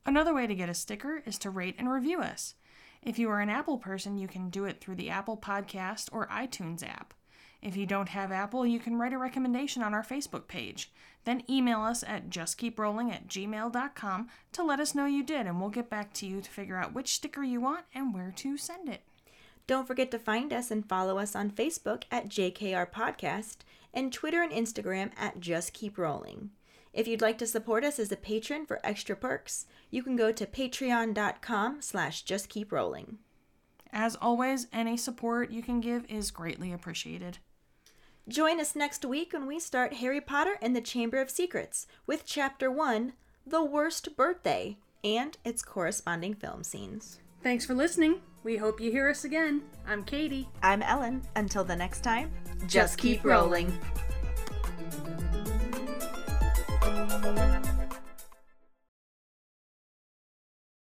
[0.06, 2.54] Another way to get a sticker is to rate and review us.
[3.02, 6.26] If you are an Apple person, you can do it through the Apple Podcast or
[6.28, 7.12] iTunes app.
[7.60, 10.92] If you don't have Apple, you can write a recommendation on our Facebook page.
[11.24, 15.70] Then email us at justkeeprolling at gmail.com to let us know you did, and we'll
[15.70, 18.88] get back to you to figure out which sticker you want and where to send
[18.88, 19.02] it.
[19.66, 23.58] Don't forget to find us and follow us on Facebook at JKR Podcast
[23.92, 26.50] and Twitter and Instagram at Just Keep Rolling.
[26.92, 30.32] If you'd like to support us as a patron for extra perks, you can go
[30.32, 33.18] to patreon.com slash just keep rolling.
[33.92, 37.38] As always, any support you can give is greatly appreciated.
[38.28, 42.26] Join us next week when we start Harry Potter and the Chamber of Secrets with
[42.26, 43.14] Chapter 1,
[43.46, 47.20] The Worst Birthday, and its corresponding film scenes.
[47.42, 48.20] Thanks for listening.
[48.44, 49.62] We hope you hear us again.
[49.86, 50.46] I'm Katie.
[50.62, 51.22] I'm Ellen.
[51.36, 52.30] Until the next time,
[52.66, 53.72] just keep rolling.
[56.82, 57.64] rolling.